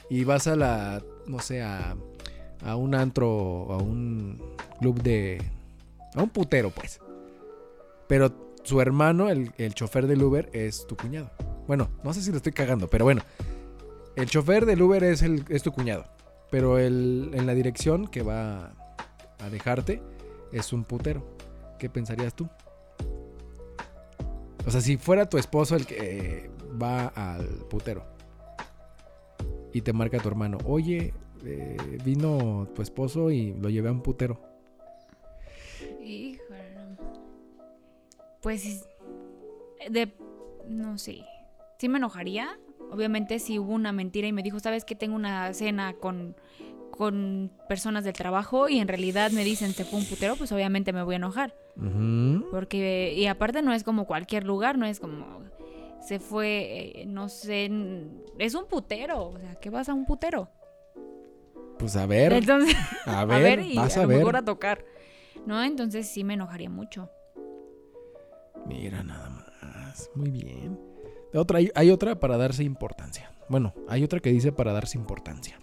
y 0.10 0.24
vas 0.24 0.48
a 0.48 0.56
la, 0.56 1.04
no 1.28 1.40
sé, 1.40 1.62
a, 1.62 1.96
a 2.64 2.76
un 2.76 2.96
antro, 2.96 3.72
a 3.72 3.78
un 3.78 4.42
club 4.80 5.02
de... 5.02 5.42
A 6.16 6.24
un 6.24 6.30
putero, 6.30 6.72
pues. 6.72 7.00
Pero 8.08 8.34
su 8.64 8.82
hermano, 8.82 9.30
el, 9.30 9.52
el 9.58 9.74
chofer 9.74 10.08
del 10.08 10.24
Uber, 10.24 10.50
es 10.54 10.88
tu 10.88 10.96
cuñado. 10.96 11.30
Bueno, 11.68 11.90
no 12.04 12.14
sé 12.14 12.22
si 12.22 12.32
lo 12.32 12.38
estoy 12.38 12.54
cagando, 12.54 12.90
pero 12.90 13.06
bueno. 13.06 13.22
El 14.16 14.28
chofer 14.28 14.66
del 14.66 14.82
Uber 14.82 15.04
es, 15.04 15.22
el, 15.22 15.46
es 15.50 15.62
tu 15.62 15.72
cuñado. 15.72 16.06
Pero 16.50 16.80
el, 16.80 17.32
en 17.34 17.46
la 17.46 17.54
dirección 17.54 18.08
que 18.08 18.24
va 18.24 18.74
a 19.40 19.50
dejarte 19.52 20.02
es 20.52 20.74
un 20.74 20.86
putero. 20.86 21.24
¿Qué 21.78 21.90
pensarías 21.90 22.34
tú? 22.34 22.48
O 24.66 24.72
sea, 24.72 24.82
si 24.82 24.98
fuera 24.98 25.30
tu 25.30 25.38
esposo 25.38 25.76
el 25.76 25.86
que 25.86 25.98
eh, 26.00 26.50
va 26.82 27.08
al 27.08 27.46
putero 27.70 28.04
y 29.72 29.82
te 29.82 29.94
marca 29.94 30.20
tu 30.20 30.28
hermano, 30.28 30.58
oye, 30.66 31.14
eh, 31.46 31.78
vino 32.04 32.68
tu 32.74 32.82
esposo 32.82 33.30
y 33.30 33.54
lo 33.54 33.70
llevé 33.70 33.90
a 33.90 33.92
un 33.92 34.02
putero. 34.02 34.42
Híjole. 36.04 36.98
Pues 38.42 38.86
de 39.90 40.12
no 40.68 40.98
sé. 40.98 41.24
Me 41.90 41.98
enojaría. 41.98 42.58
Obviamente 42.92 43.40
si 43.40 43.60
hubo 43.60 43.74
una 43.74 43.92
mentira 43.92 44.28
y 44.28 44.32
me 44.34 44.44
dijo, 44.44 44.60
"¿Sabes 44.60 44.86
que 44.86 44.96
tengo 44.96 45.16
una 45.16 45.54
cena 45.54 45.94
con 45.94 46.36
con 46.92 47.52
personas 47.70 48.04
del 48.06 48.14
trabajo 48.14 48.70
y 48.70 48.80
en 48.80 48.88
realidad 48.88 49.30
me 49.30 49.44
dicen 49.44 49.72
se 49.74 49.86
fue 49.86 50.00
un 50.00 50.06
putero, 50.06 50.36
pues 50.36 50.52
obviamente 50.52 50.94
me 50.94 51.04
voy 51.04 51.14
a 51.14 51.18
enojar. 51.18 51.54
Porque, 52.50 53.14
y 53.16 53.28
aparte 53.28 53.62
no 53.62 53.72
es 53.72 53.84
como 53.84 54.06
cualquier 54.08 54.46
lugar, 54.46 54.80
no 54.80 54.88
es 54.88 55.00
como 55.00 55.44
se 56.02 56.20
fue, 56.20 57.02
eh, 57.02 57.06
no 57.06 57.30
sé, 57.30 57.70
es 58.40 58.56
un 58.56 58.66
putero, 58.68 59.28
o 59.28 59.38
sea, 59.40 59.56
¿qué 59.62 59.70
vas 59.70 59.90
a 59.90 59.94
un 59.94 60.06
putero? 60.06 60.50
Pues 61.78 61.96
a 61.98 62.08
ver, 62.08 62.34
Entonces, 62.34 62.76
a 63.06 63.20
a 63.22 63.26
ver, 63.26 63.60
ver, 63.60 63.60
y 63.68 63.76
vas 63.76 63.96
a, 63.96 64.00
a, 64.00 64.04
lo 64.04 64.10
ver. 64.10 64.18
mejor 64.18 64.36
a 64.38 64.42
tocar. 64.44 64.84
¿No? 65.46 65.64
Entonces 65.64 66.08
sí 66.08 66.24
me 66.24 66.34
enojaría 66.34 66.70
mucho. 66.70 67.12
Mira 68.66 69.04
nada 69.04 69.30
más. 69.62 70.10
Muy 70.16 70.32
bien. 70.32 70.80
Otra, 71.34 71.60
hay, 71.60 71.72
hay 71.76 71.92
otra 71.92 72.20
para 72.20 72.38
darse 72.38 72.64
importancia. 72.64 73.32
Bueno, 73.50 73.74
hay 73.88 74.04
otra 74.04 74.20
que 74.20 74.32
dice 74.32 74.52
para 74.52 74.74
darse 74.74 74.98
importancia. 74.98 75.58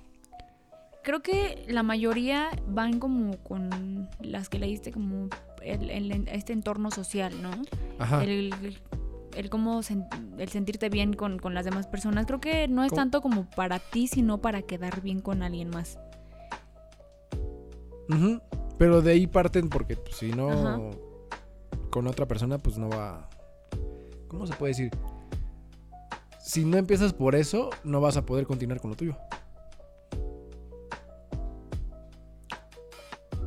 Creo 1.02 1.20
que 1.22 1.64
la 1.68 1.82
mayoría 1.82 2.48
van 2.66 2.98
como 2.98 3.36
con 3.38 4.08
las 4.20 4.48
que 4.48 4.58
leíste 4.58 4.90
como 4.90 5.28
el, 5.62 5.90
el- 5.90 6.28
este 6.28 6.52
entorno 6.54 6.90
social, 6.90 7.42
¿no? 7.42 7.50
Ajá. 7.98 8.24
El, 8.24 8.54
el, 9.36 9.50
cómo 9.50 9.80
sen- 9.82 10.08
el 10.38 10.48
sentirte 10.48 10.88
bien 10.88 11.12
con, 11.12 11.38
con 11.38 11.52
las 11.52 11.66
demás 11.66 11.86
personas. 11.86 12.24
Creo 12.26 12.40
que 12.40 12.68
no 12.68 12.84
es 12.84 12.90
¿Cómo? 12.90 13.02
tanto 13.02 13.20
como 13.20 13.50
para 13.50 13.78
ti, 13.80 14.06
sino 14.06 14.38
para 14.38 14.62
quedar 14.62 15.02
bien 15.02 15.20
con 15.20 15.42
alguien 15.42 15.68
más. 15.68 15.98
Ujú. 18.08 18.40
Pero 18.78 19.02
de 19.02 19.12
ahí 19.12 19.26
parten 19.26 19.68
porque 19.68 19.96
pues, 19.96 20.16
si 20.16 20.32
no 20.32 20.50
Ajá. 20.50 20.80
con 21.90 22.06
otra 22.06 22.26
persona 22.26 22.58
pues 22.58 22.76
no 22.76 22.88
va 22.88 23.28
¿Cómo 24.28 24.46
se 24.46 24.54
puede 24.54 24.70
decir? 24.72 24.90
Si 26.46 26.62
no 26.64 26.76
empiezas 26.76 27.14
por 27.14 27.34
eso, 27.34 27.70
no 27.84 28.02
vas 28.02 28.18
a 28.18 28.26
poder 28.26 28.46
continuar 28.46 28.78
con 28.78 28.90
lo 28.90 28.96
tuyo. 28.96 29.16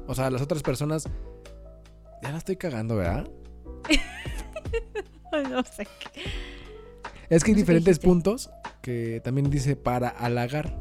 O 0.07 0.15
sea, 0.15 0.31
las 0.31 0.41
otras 0.41 0.63
personas 0.63 1.07
ya 2.23 2.31
la 2.31 2.37
estoy 2.37 2.55
cagando, 2.55 2.95
¿verdad? 2.95 3.27
no 5.51 5.63
sé. 5.63 5.87
Es 7.29 7.43
que 7.43 7.51
hay 7.51 7.55
diferentes 7.55 7.97
dijiste. 7.97 8.07
puntos 8.07 8.49
que 8.81 9.21
también 9.23 9.49
dice 9.51 9.75
para 9.75 10.07
halagar. 10.09 10.75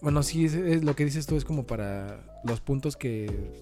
Bueno, 0.00 0.22
sí, 0.22 0.46
es, 0.46 0.54
es 0.54 0.84
lo 0.84 0.94
que 0.96 1.04
dices 1.04 1.26
tú 1.26 1.36
es 1.36 1.44
como 1.44 1.66
para 1.66 2.40
los 2.44 2.60
puntos 2.62 2.96
que 2.96 3.52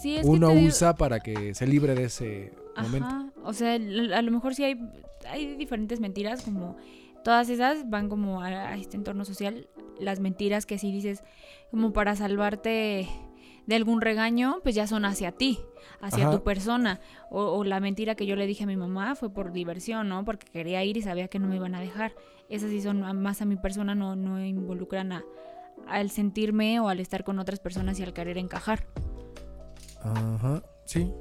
Sí, 0.00 0.16
es 0.16 0.22
que 0.22 0.28
uno 0.28 0.48
digo- 0.50 0.68
usa 0.68 0.94
para 0.96 1.20
que 1.20 1.54
se 1.54 1.66
libre 1.66 1.94
de 1.94 2.04
ese 2.04 2.52
momento. 2.76 3.30
O 3.44 3.52
sea, 3.52 3.74
a 3.74 4.22
lo 4.22 4.30
mejor 4.30 4.54
sí 4.54 4.64
hay, 4.64 4.80
hay 5.30 5.56
diferentes 5.56 6.00
mentiras, 6.00 6.42
como 6.42 6.76
todas 7.24 7.48
esas 7.50 7.88
van 7.88 8.08
como 8.08 8.42
a, 8.42 8.46
a 8.46 8.76
este 8.76 8.96
entorno 8.96 9.24
social. 9.24 9.68
Las 9.98 10.20
mentiras 10.20 10.66
que 10.66 10.78
sí 10.78 10.92
dices 10.92 11.22
como 11.70 11.92
para 11.92 12.14
salvarte 12.16 13.08
de 13.66 13.74
algún 13.76 14.00
regaño, 14.00 14.60
pues 14.62 14.74
ya 14.74 14.86
son 14.86 15.04
hacia 15.04 15.32
ti, 15.32 15.58
hacia 16.00 16.28
Ajá. 16.28 16.36
tu 16.36 16.42
persona. 16.42 17.00
O, 17.30 17.42
o 17.42 17.64
la 17.64 17.80
mentira 17.80 18.14
que 18.14 18.24
yo 18.24 18.34
le 18.34 18.46
dije 18.46 18.64
a 18.64 18.66
mi 18.66 18.76
mamá 18.76 19.14
fue 19.14 19.30
por 19.30 19.52
diversión, 19.52 20.08
¿no? 20.08 20.24
Porque 20.24 20.46
quería 20.50 20.82
ir 20.84 20.96
y 20.96 21.02
sabía 21.02 21.28
que 21.28 21.38
no 21.38 21.48
me 21.48 21.56
iban 21.56 21.74
a 21.74 21.80
dejar. 21.80 22.14
Esas 22.48 22.70
sí 22.70 22.80
son 22.80 23.00
más 23.20 23.42
a 23.42 23.44
mi 23.44 23.56
persona, 23.56 23.94
no, 23.94 24.16
no 24.16 24.42
involucran 24.42 25.12
a, 25.12 25.24
al 25.86 26.10
sentirme 26.10 26.80
o 26.80 26.88
al 26.88 26.98
estar 27.00 27.24
con 27.24 27.38
otras 27.38 27.60
personas 27.60 28.00
y 28.00 28.04
al 28.04 28.14
querer 28.14 28.38
encajar. 28.38 28.86
Ajá, 30.02 30.62
sí. 30.84 31.12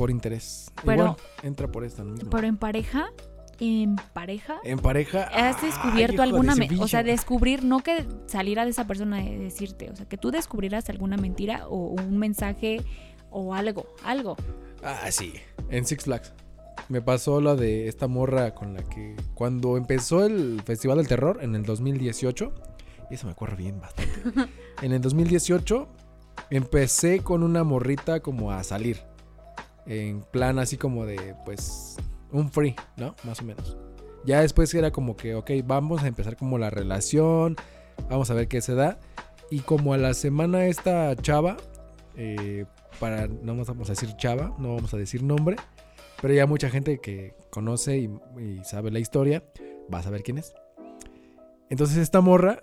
Por 0.00 0.10
interés. 0.10 0.72
Pero- 0.82 0.94
Igual, 1.02 1.16
entra 1.42 1.70
por 1.70 1.84
esta 1.84 2.02
misma. 2.04 2.30
Pero 2.30 2.46
en 2.46 2.56
pareja, 2.56 3.12
en 3.58 3.96
pareja, 4.14 4.58
En 4.64 4.78
pareja. 4.78 5.24
¿Has 5.24 5.56
¡ay, 5.62 5.66
descubierto 5.68 6.16
de 6.16 6.22
alguna 6.22 6.54
mentira? 6.54 6.82
O 6.82 6.88
sea, 6.88 7.02
descubrir, 7.02 7.62
no 7.64 7.80
que 7.80 8.06
saliera 8.24 8.64
de 8.64 8.70
esa 8.70 8.86
persona 8.86 9.18
de 9.18 9.36
decirte, 9.36 9.90
o 9.90 9.96
sea, 9.96 10.08
que 10.08 10.16
tú 10.16 10.30
descubrieras 10.30 10.88
alguna 10.88 11.18
mentira 11.18 11.68
o 11.68 11.88
un 11.88 12.16
mensaje 12.16 12.80
o 13.30 13.52
algo, 13.52 13.88
algo. 14.02 14.36
Ah, 14.82 15.10
sí. 15.10 15.34
En 15.68 15.84
Six 15.84 16.04
Flags. 16.04 16.32
Me 16.88 17.02
pasó 17.02 17.42
lo 17.42 17.54
de 17.54 17.86
esta 17.86 18.08
morra 18.08 18.54
con 18.54 18.72
la 18.72 18.82
que. 18.82 19.16
Cuando 19.34 19.76
empezó 19.76 20.24
el 20.24 20.62
Festival 20.64 20.96
del 20.96 21.08
Terror 21.08 21.40
en 21.42 21.54
el 21.54 21.64
2018. 21.64 22.54
Y 23.10 23.14
eso 23.16 23.26
me 23.26 23.32
acuerdo 23.32 23.56
bien 23.56 23.78
bastante. 23.82 24.48
en 24.80 24.92
el 24.92 25.02
2018 25.02 25.86
empecé 26.48 27.20
con 27.20 27.42
una 27.42 27.64
morrita 27.64 28.20
como 28.20 28.50
a 28.50 28.64
salir. 28.64 29.09
En 29.90 30.22
plan 30.22 30.60
así 30.60 30.76
como 30.76 31.04
de, 31.04 31.34
pues, 31.44 31.96
un 32.30 32.48
free, 32.52 32.76
¿no? 32.96 33.16
Más 33.24 33.40
o 33.40 33.44
menos. 33.44 33.76
Ya 34.24 34.40
después 34.40 34.72
era 34.72 34.92
como 34.92 35.16
que, 35.16 35.34
ok, 35.34 35.50
vamos 35.64 36.04
a 36.04 36.06
empezar 36.06 36.36
como 36.36 36.58
la 36.58 36.70
relación. 36.70 37.56
Vamos 38.08 38.30
a 38.30 38.34
ver 38.34 38.46
qué 38.46 38.60
se 38.60 38.76
da. 38.76 39.00
Y 39.50 39.60
como 39.60 39.92
a 39.92 39.98
la 39.98 40.14
semana 40.14 40.66
esta 40.66 41.16
chava, 41.16 41.56
eh, 42.16 42.66
para, 43.00 43.26
no 43.26 43.56
vamos 43.64 43.88
a 43.88 43.92
decir 43.92 44.14
chava, 44.16 44.54
no 44.60 44.76
vamos 44.76 44.94
a 44.94 44.96
decir 44.96 45.24
nombre, 45.24 45.56
pero 46.22 46.34
ya 46.34 46.46
mucha 46.46 46.70
gente 46.70 47.00
que 47.00 47.34
conoce 47.50 47.98
y, 47.98 48.10
y 48.40 48.62
sabe 48.62 48.92
la 48.92 49.00
historia 49.00 49.42
va 49.92 49.98
a 49.98 50.02
saber 50.04 50.22
quién 50.22 50.38
es. 50.38 50.54
Entonces 51.68 51.96
esta 51.96 52.20
morra, 52.20 52.62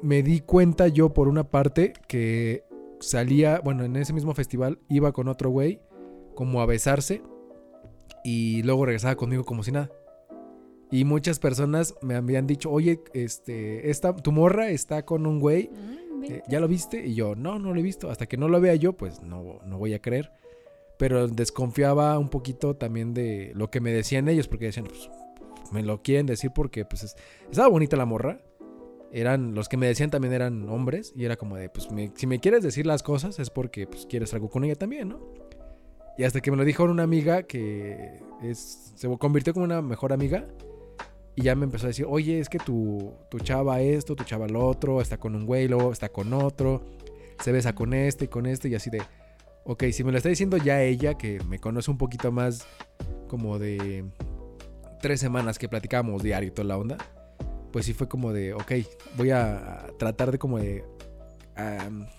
me 0.00 0.22
di 0.22 0.40
cuenta 0.42 0.86
yo 0.86 1.12
por 1.12 1.26
una 1.26 1.42
parte 1.42 1.92
que 2.06 2.64
salía, 3.00 3.60
bueno, 3.64 3.82
en 3.82 3.96
ese 3.96 4.12
mismo 4.12 4.32
festival 4.32 4.78
iba 4.88 5.10
con 5.10 5.26
otro 5.26 5.50
güey 5.50 5.80
como 6.34 6.60
a 6.60 6.66
besarse 6.66 7.22
y 8.24 8.62
luego 8.62 8.86
regresaba 8.86 9.16
conmigo 9.16 9.44
como 9.44 9.62
si 9.62 9.72
nada. 9.72 9.90
Y 10.90 11.04
muchas 11.04 11.38
personas 11.38 11.94
me 12.02 12.14
habían 12.16 12.46
dicho, 12.46 12.70
oye, 12.70 13.00
este, 13.14 13.88
esta, 13.90 14.14
tu 14.14 14.30
morra 14.30 14.68
está 14.70 15.04
con 15.06 15.26
un 15.26 15.40
güey 15.40 15.70
eh, 16.24 16.42
¿ya 16.48 16.60
lo 16.60 16.68
viste? 16.68 17.04
Y 17.06 17.14
yo, 17.14 17.34
no, 17.34 17.58
no 17.58 17.72
lo 17.72 17.80
he 17.80 17.82
visto. 17.82 18.10
Hasta 18.10 18.26
que 18.26 18.36
no 18.36 18.48
lo 18.48 18.60
vea 18.60 18.74
yo, 18.74 18.92
pues 18.92 19.22
no, 19.22 19.58
no 19.64 19.78
voy 19.78 19.94
a 19.94 20.00
creer. 20.00 20.30
Pero 20.98 21.26
desconfiaba 21.26 22.16
un 22.18 22.28
poquito 22.28 22.76
también 22.76 23.12
de 23.14 23.52
lo 23.56 23.70
que 23.70 23.80
me 23.80 23.90
decían 23.92 24.28
ellos, 24.28 24.46
porque 24.48 24.66
decían, 24.66 24.86
pues, 24.86 25.10
me 25.72 25.82
lo 25.82 26.02
quieren 26.02 26.26
decir 26.26 26.50
porque, 26.54 26.84
pues, 26.84 27.02
es- 27.04 27.16
estaba 27.50 27.68
bonita 27.68 27.96
la 27.96 28.04
morra. 28.04 28.40
Eran, 29.10 29.54
los 29.54 29.68
que 29.68 29.76
me 29.76 29.86
decían 29.88 30.10
también 30.10 30.32
eran 30.32 30.68
hombres, 30.68 31.12
y 31.16 31.24
era 31.24 31.36
como 31.36 31.56
de, 31.56 31.68
pues, 31.70 31.90
me- 31.90 32.12
si 32.14 32.26
me 32.26 32.38
quieres 32.38 32.62
decir 32.62 32.86
las 32.86 33.02
cosas 33.02 33.38
es 33.40 33.50
porque, 33.50 33.86
pues, 33.86 34.06
quieres 34.06 34.32
algo 34.34 34.48
con 34.48 34.62
ella 34.64 34.76
también, 34.76 35.08
¿no? 35.08 35.18
Y 36.18 36.24
hasta 36.24 36.40
que 36.40 36.50
me 36.50 36.56
lo 36.56 36.64
dijo 36.64 36.84
una 36.84 37.02
amiga 37.02 37.44
que 37.44 38.20
se 38.54 39.08
convirtió 39.18 39.54
como 39.54 39.64
una 39.64 39.82
mejor 39.82 40.12
amiga. 40.12 40.46
Y 41.34 41.42
ya 41.42 41.54
me 41.54 41.64
empezó 41.64 41.86
a 41.86 41.88
decir, 41.88 42.06
oye, 42.08 42.38
es 42.40 42.50
que 42.50 42.58
tu, 42.58 43.14
tu 43.30 43.38
chava 43.38 43.80
esto, 43.80 44.14
tu 44.14 44.24
chava 44.24 44.46
lo 44.48 44.66
otro, 44.66 45.00
está 45.00 45.16
con 45.16 45.34
un 45.34 45.46
güey, 45.46 45.66
luego 45.66 45.90
está 45.90 46.10
con 46.10 46.34
otro, 46.34 46.84
se 47.40 47.52
besa 47.52 47.74
con 47.74 47.94
este 47.94 48.26
y 48.26 48.28
con 48.28 48.44
este, 48.44 48.68
y 48.68 48.74
así 48.74 48.90
de, 48.90 49.00
ok, 49.64 49.84
si 49.92 50.04
me 50.04 50.12
lo 50.12 50.18
está 50.18 50.28
diciendo 50.28 50.58
ya 50.58 50.82
ella, 50.82 51.14
que 51.14 51.42
me 51.48 51.58
conoce 51.58 51.90
un 51.90 51.96
poquito 51.96 52.30
más 52.32 52.66
como 53.28 53.58
de 53.58 54.04
tres 55.00 55.20
semanas 55.20 55.58
que 55.58 55.70
platicábamos 55.70 56.22
diario 56.22 56.48
y 56.48 56.52
toda 56.52 56.68
la 56.68 56.76
onda, 56.76 56.98
pues 57.72 57.86
sí 57.86 57.94
fue 57.94 58.08
como 58.08 58.32
de, 58.32 58.52
ok, 58.52 58.72
voy 59.16 59.30
a 59.30 59.86
tratar 59.98 60.32
de 60.32 60.38
como 60.38 60.58
de, 60.58 60.84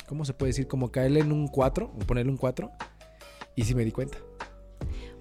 ¿cómo 0.07 0.25
se 0.25 0.33
puede 0.33 0.49
decir? 0.49 0.67
Como 0.67 0.91
caerle 0.91 1.19
en 1.19 1.31
un 1.31 1.47
4, 1.47 1.91
o 1.93 1.99
ponerle 1.99 2.31
un 2.31 2.37
4, 2.37 2.71
y 3.55 3.63
sí 3.63 3.75
me 3.75 3.83
di 3.85 3.91
cuenta. 3.91 4.17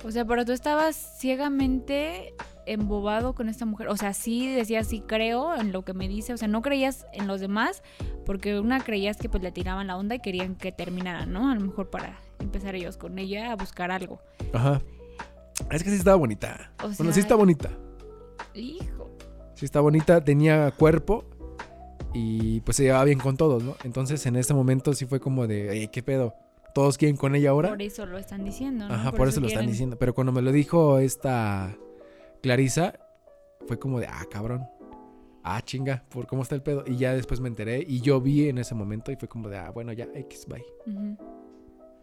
O 0.05 0.11
sea, 0.11 0.25
pero 0.25 0.45
tú 0.45 0.53
estabas 0.53 0.97
ciegamente 1.19 2.35
embobado 2.67 3.35
con 3.35 3.49
esta 3.49 3.67
mujer. 3.67 3.89
O 3.89 3.97
sea, 3.97 4.15
sí 4.15 4.53
decías, 4.53 4.87
sí 4.87 5.03
creo 5.07 5.55
en 5.55 5.73
lo 5.73 5.85
que 5.85 5.95
me 5.95 6.09
dice. 6.09 6.33
O 6.33 6.37
sea, 6.37 6.49
no 6.49 6.63
creías 6.63 7.07
en 7.13 7.27
los 7.27 7.41
demás 7.41 7.83
porque 8.25 8.59
una 8.59 8.81
creías 8.81 9.17
que 9.17 9.29
pues 9.29 9.43
le 9.43 9.53
tiraban 9.53 9.87
la 9.87 9.97
onda 9.97 10.15
y 10.15 10.21
querían 10.21 10.57
que 10.57 10.73
terminaran, 10.73 11.33
¿no? 11.33 11.51
A 11.51 11.55
lo 11.55 11.61
mejor 11.61 11.91
para 11.91 12.19
empezar 12.41 12.75
ellos 12.75 12.97
con 12.97 13.19
ella 13.19 13.53
a 13.53 13.57
buscar 13.57 13.91
algo. 13.91 14.21
Ajá. 14.53 14.81
Es 15.71 15.85
que 15.85 15.91
sí 15.91 15.97
estaba 15.97 16.17
bonita. 16.17 16.73
O 16.79 16.89
bueno, 16.89 16.95
sea, 16.97 17.13
sí 17.13 17.21
está 17.21 17.35
bonita. 17.35 17.71
Hijo. 18.55 19.11
Sí 19.55 19.65
está 19.65 19.81
bonita, 19.81 20.23
tenía 20.25 20.73
cuerpo 20.73 21.25
y 22.13 22.61
pues 22.63 22.77
se 22.77 22.85
llevaba 22.85 23.05
bien 23.05 23.21
con 23.21 23.37
todos, 23.37 23.63
¿no? 23.63 23.77
Entonces 23.85 24.25
en 24.27 24.37
ese 24.37 24.55
momento 24.55 24.93
sí 24.95 25.07
fue 25.07 25.21
como 25.21 25.47
de, 25.47 25.71
"Ey, 25.71 25.89
¿qué 25.89 26.03
pedo? 26.03 26.35
¿Todos 26.75 26.97
quieren 26.97 27.17
con 27.17 27.35
ella 27.35 27.51
ahora? 27.51 27.71
Por 27.71 27.83
eso 27.83 28.07
lo 28.07 28.19
están 28.19 28.45
diciendo, 28.45 28.89
¿no? 28.89 28.95
Ajá, 28.95 29.13
por, 29.13 29.29
eso, 29.29 29.41
lo 29.41 29.47
están 29.47 29.67
diciendo. 29.67 29.99
Pero 29.99 30.15
cuando 30.15 30.33
me 30.33 30.43
lo 30.43 30.53
dijo 30.53 30.99
esta 30.99 31.77
Clarisa, 32.43 32.99
fue 33.67 33.79
como 33.79 34.01
de, 34.01 34.07
ah, 34.07 34.25
cabrón. 34.31 34.67
Ah, 35.45 35.61
chinga, 35.61 36.05
¿por 36.09 36.27
cómo 36.27 36.43
está 36.43 36.55
el 36.55 36.63
pedo? 36.63 36.85
Y 36.87 36.97
ya 36.97 37.15
después 37.15 37.41
me 37.41 37.49
enteré 37.49 37.85
y 37.87 38.01
yo 38.01 38.21
vi 38.21 38.49
en 38.49 38.59
ese 38.59 38.75
momento 38.75 39.11
y 39.11 39.17
fue 39.17 39.29
como 39.29 39.49
de, 39.49 39.59
ah, 39.59 39.71
bueno, 39.71 39.93
ya, 39.93 40.09
X, 40.15 40.47
bye. 40.47 40.65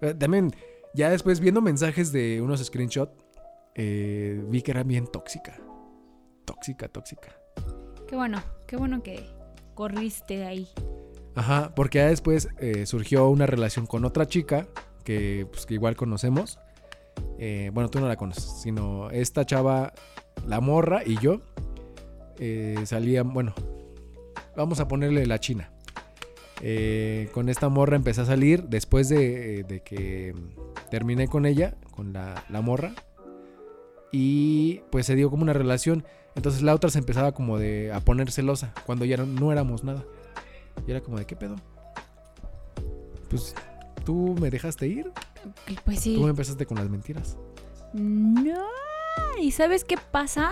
Eh, 0.02 0.14
También, 0.14 0.52
ya 0.94 1.10
después 1.10 1.40
viendo 1.40 1.62
mensajes 1.62 2.12
de 2.12 2.42
unos 2.42 2.64
screenshots, 2.64 3.14
eh, 3.76 4.44
vi 4.50 4.62
que 4.62 4.72
era 4.72 4.84
bien 4.84 5.08
tóxica. 5.08 5.58
Tóxica, 6.46 6.90
tóxica. 6.90 7.34
Qué 8.08 8.16
bueno, 8.16 8.42
qué 8.68 8.76
bueno 8.76 9.02
que 9.04 9.26
corriste 9.74 10.46
ahí. 10.46 10.68
Ajá, 11.40 11.72
porque 11.74 12.02
después 12.02 12.50
eh, 12.60 12.86
surgió 12.86 13.30
una 13.30 13.46
relación 13.46 13.86
con 13.86 14.04
otra 14.04 14.28
chica 14.28 14.68
que, 15.06 15.48
pues, 15.50 15.66
que 15.66 15.76
igual 15.76 15.96
conocemos. 15.96 16.60
Eh, 17.38 17.72
bueno, 17.74 17.90
tú 17.90 18.02
no 18.02 18.10
la 18.10 18.18
conoces, 18.18 18.62
sino 18.62 19.10
esta 19.10 19.46
chava, 19.46 19.94
la 20.46 20.60
morra 20.60 21.02
y 21.06 21.18
yo 21.20 21.40
eh, 22.40 22.84
bueno, 23.24 23.54
vamos 24.58 24.82
a 24.82 24.90
ponerle 24.90 25.26
la 25.26 25.40
china. 25.40 25.72
Eh, 26.62 27.30
con 27.32 27.48
esta 27.48 27.70
morra 27.70 27.96
empecé 27.96 28.20
a 28.20 28.26
salir 28.26 28.64
después 28.64 29.08
de, 29.08 29.82
que 29.86 30.36
terminé 30.92 31.30
con 31.30 31.46
ella, 31.46 31.76
con 31.92 32.12
la, 32.12 32.62
morra. 32.62 32.92
Y 34.12 34.82
pues 34.92 35.06
se 35.06 35.16
dio 35.16 35.30
como 35.30 35.44
una 35.44 35.54
relación. 35.54 36.04
Entonces 36.36 36.64
la 36.64 36.76
otra 36.76 36.90
se 36.90 37.00
empezaba 37.00 37.32
como 37.32 37.58
de 37.58 37.94
a 37.94 38.02
poner 38.02 38.30
celosa 38.30 38.74
cuando 38.86 39.06
ya 39.06 39.16
no 39.16 39.54
éramos 39.54 39.86
nada. 39.86 40.04
Y 40.88 40.92
era 40.92 41.02
como 41.02 41.18
de, 41.18 41.26
¿qué 41.26 41.36
pedo? 41.36 41.56
Pues 43.30 43.54
tú 44.06 44.36
me 44.40 44.50
dejaste 44.50 44.88
ir. 44.88 45.12
Pues 45.86 46.00
sí. 46.00 46.16
Tú 46.16 46.24
me 46.24 46.30
empezaste 46.30 46.66
con 46.66 46.78
las 46.78 46.90
mentiras. 46.90 47.38
No, 47.94 48.66
¿y 49.42 49.52
sabes 49.52 49.84
qué 49.84 49.98
pasa? 50.12 50.52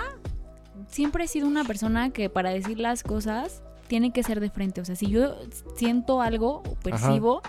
Siempre 0.87 1.23
he 1.23 1.27
sido 1.27 1.47
una 1.47 1.63
persona 1.63 2.11
que 2.11 2.29
para 2.29 2.51
decir 2.51 2.79
las 2.79 3.03
cosas 3.03 3.63
tiene 3.87 4.11
que 4.11 4.23
ser 4.23 4.39
de 4.39 4.49
frente. 4.49 4.81
O 4.81 4.85
sea, 4.85 4.95
si 4.95 5.07
yo 5.07 5.35
siento 5.75 6.21
algo 6.21 6.61
o 6.67 6.75
percibo 6.75 7.41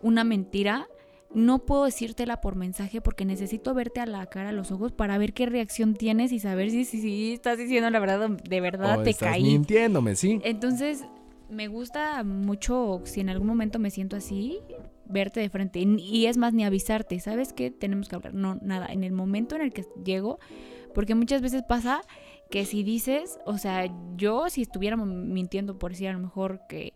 una 0.00 0.22
mentira, 0.24 0.86
no 1.34 1.60
puedo 1.60 1.84
decírtela 1.84 2.40
por 2.40 2.56
mensaje 2.56 3.00
porque 3.00 3.24
necesito 3.24 3.74
verte 3.74 4.00
a 4.00 4.06
la 4.06 4.26
cara, 4.26 4.50
a 4.50 4.52
los 4.52 4.70
ojos, 4.70 4.92
para 4.92 5.18
ver 5.18 5.32
qué 5.32 5.46
reacción 5.46 5.94
tienes 5.94 6.30
y 6.32 6.38
saber 6.40 6.70
si, 6.70 6.84
si, 6.84 7.00
si 7.00 7.32
estás 7.32 7.58
diciendo 7.58 7.88
la 7.90 7.98
verdad 8.00 8.28
de 8.30 8.60
verdad 8.60 9.00
O 9.00 9.02
te 9.02 9.10
estás 9.10 9.30
caí. 9.30 9.42
mintiéndome, 9.42 10.14
sí. 10.14 10.40
Entonces, 10.44 11.04
me 11.52 11.68
gusta 11.68 12.24
mucho, 12.24 13.00
si 13.04 13.20
en 13.20 13.28
algún 13.28 13.46
momento 13.46 13.78
me 13.78 13.90
siento 13.90 14.16
así, 14.16 14.58
verte 15.04 15.40
de 15.40 15.50
frente. 15.50 15.80
Y 15.80 16.26
es 16.26 16.36
más, 16.36 16.52
ni 16.54 16.64
avisarte, 16.64 17.20
¿sabes 17.20 17.52
qué? 17.52 17.70
Tenemos 17.70 18.08
que 18.08 18.16
hablar. 18.16 18.34
No, 18.34 18.56
nada. 18.62 18.86
En 18.86 19.04
el 19.04 19.12
momento 19.12 19.54
en 19.56 19.62
el 19.62 19.72
que 19.72 19.84
llego, 20.04 20.38
porque 20.94 21.14
muchas 21.14 21.42
veces 21.42 21.62
pasa 21.62 22.00
que 22.50 22.64
si 22.64 22.82
dices, 22.82 23.38
o 23.46 23.58
sea, 23.58 23.86
yo 24.16 24.48
si 24.50 24.62
estuviera 24.62 24.96
mintiendo 24.96 25.78
por 25.78 25.92
decir 25.92 26.08
a 26.08 26.12
lo 26.12 26.18
mejor 26.18 26.60
que 26.68 26.92